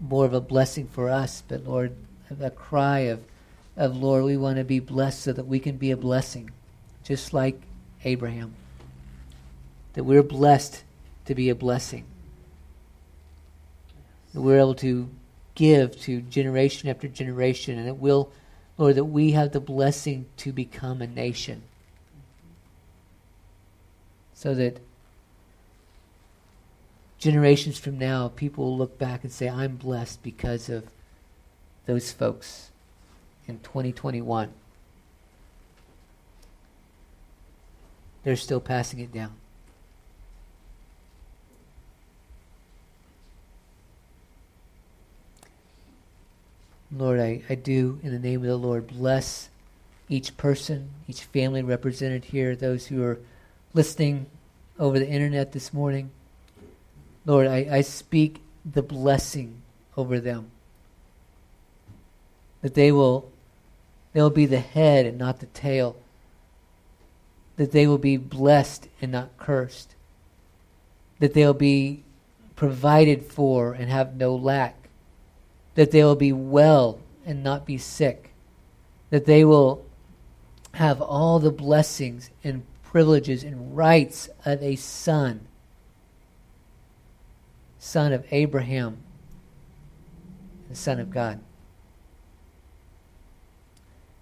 more 0.00 0.24
of 0.24 0.32
a 0.32 0.40
blessing 0.40 0.86
for 0.86 1.08
us, 1.08 1.42
but 1.46 1.64
Lord, 1.64 1.94
a 2.40 2.50
cry 2.50 3.00
of, 3.00 3.20
of 3.76 3.96
Lord, 3.96 4.24
we 4.24 4.36
want 4.36 4.58
to 4.58 4.64
be 4.64 4.80
blessed 4.80 5.20
so 5.20 5.32
that 5.32 5.46
we 5.46 5.58
can 5.58 5.76
be 5.76 5.90
a 5.90 5.96
blessing, 5.96 6.50
just 7.04 7.32
like 7.32 7.60
Abraham. 8.04 8.54
That 9.94 10.04
we're 10.04 10.22
blessed 10.22 10.84
to 11.24 11.34
be 11.34 11.48
a 11.48 11.54
blessing. 11.54 12.04
That 14.34 14.40
we're 14.40 14.58
able 14.58 14.74
to 14.76 15.08
give 15.54 15.98
to 16.02 16.20
generation 16.20 16.88
after 16.88 17.08
generation, 17.08 17.78
and 17.78 17.88
it 17.88 17.96
will, 17.96 18.30
Lord, 18.76 18.94
that 18.96 19.04
we 19.04 19.32
have 19.32 19.52
the 19.52 19.60
blessing 19.60 20.26
to 20.38 20.52
become 20.52 21.02
a 21.02 21.06
nation. 21.06 21.62
So 24.38 24.54
that 24.54 24.78
generations 27.18 27.76
from 27.76 27.98
now, 27.98 28.28
people 28.28 28.66
will 28.66 28.78
look 28.78 28.96
back 28.96 29.24
and 29.24 29.32
say, 29.32 29.48
I'm 29.48 29.74
blessed 29.74 30.22
because 30.22 30.68
of 30.68 30.84
those 31.86 32.12
folks 32.12 32.70
in 33.48 33.58
2021. 33.58 34.52
They're 38.22 38.36
still 38.36 38.60
passing 38.60 39.00
it 39.00 39.12
down. 39.12 39.34
Lord, 46.92 47.18
I, 47.18 47.42
I 47.50 47.56
do, 47.56 47.98
in 48.04 48.12
the 48.12 48.20
name 48.20 48.42
of 48.42 48.46
the 48.46 48.56
Lord, 48.56 48.86
bless 48.86 49.48
each 50.08 50.36
person, 50.36 50.90
each 51.08 51.24
family 51.24 51.64
represented 51.64 52.26
here, 52.26 52.54
those 52.54 52.86
who 52.86 53.02
are 53.02 53.18
listening 53.78 54.26
over 54.76 54.98
the 54.98 55.08
internet 55.08 55.52
this 55.52 55.72
morning. 55.72 56.10
Lord, 57.24 57.46
I, 57.46 57.68
I 57.70 57.80
speak 57.82 58.42
the 58.64 58.82
blessing 58.82 59.62
over 59.96 60.18
them. 60.18 60.50
That 62.60 62.74
they 62.74 62.90
will 62.90 63.30
they'll 64.12 64.30
be 64.30 64.46
the 64.46 64.58
head 64.58 65.06
and 65.06 65.16
not 65.16 65.38
the 65.38 65.46
tail. 65.46 65.94
That 67.54 67.70
they 67.70 67.86
will 67.86 67.98
be 67.98 68.16
blessed 68.16 68.88
and 69.00 69.12
not 69.12 69.38
cursed. 69.38 69.94
That 71.20 71.32
they'll 71.32 71.54
be 71.54 72.02
provided 72.56 73.22
for 73.22 73.74
and 73.74 73.88
have 73.88 74.16
no 74.16 74.34
lack. 74.34 74.88
That 75.76 75.92
they 75.92 76.02
will 76.02 76.16
be 76.16 76.32
well 76.32 76.98
and 77.24 77.44
not 77.44 77.64
be 77.64 77.78
sick. 77.78 78.32
That 79.10 79.24
they 79.24 79.44
will 79.44 79.86
have 80.72 81.00
all 81.00 81.38
the 81.38 81.52
blessings 81.52 82.30
and 82.42 82.64
privileges 82.90 83.44
and 83.44 83.76
rights 83.76 84.30
of 84.46 84.62
a 84.62 84.74
son, 84.74 85.46
son 87.78 88.14
of 88.14 88.24
Abraham, 88.30 88.96
the 90.70 90.74
son 90.74 90.98
of 90.98 91.10
God. 91.10 91.38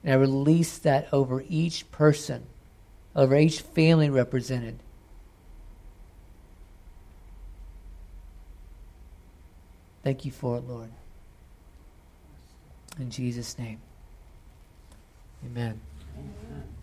And 0.02 0.12
I 0.12 0.16
release 0.16 0.78
that 0.78 1.06
over 1.12 1.44
each 1.48 1.88
person, 1.92 2.44
over 3.14 3.36
each 3.36 3.60
family 3.60 4.10
represented. 4.10 4.80
Thank 10.02 10.24
you 10.24 10.32
for 10.32 10.56
it, 10.56 10.64
Lord. 10.64 10.90
In 12.98 13.10
Jesus' 13.10 13.56
name. 13.58 13.80
Amen. 15.44 15.80
Amen. 16.16 16.75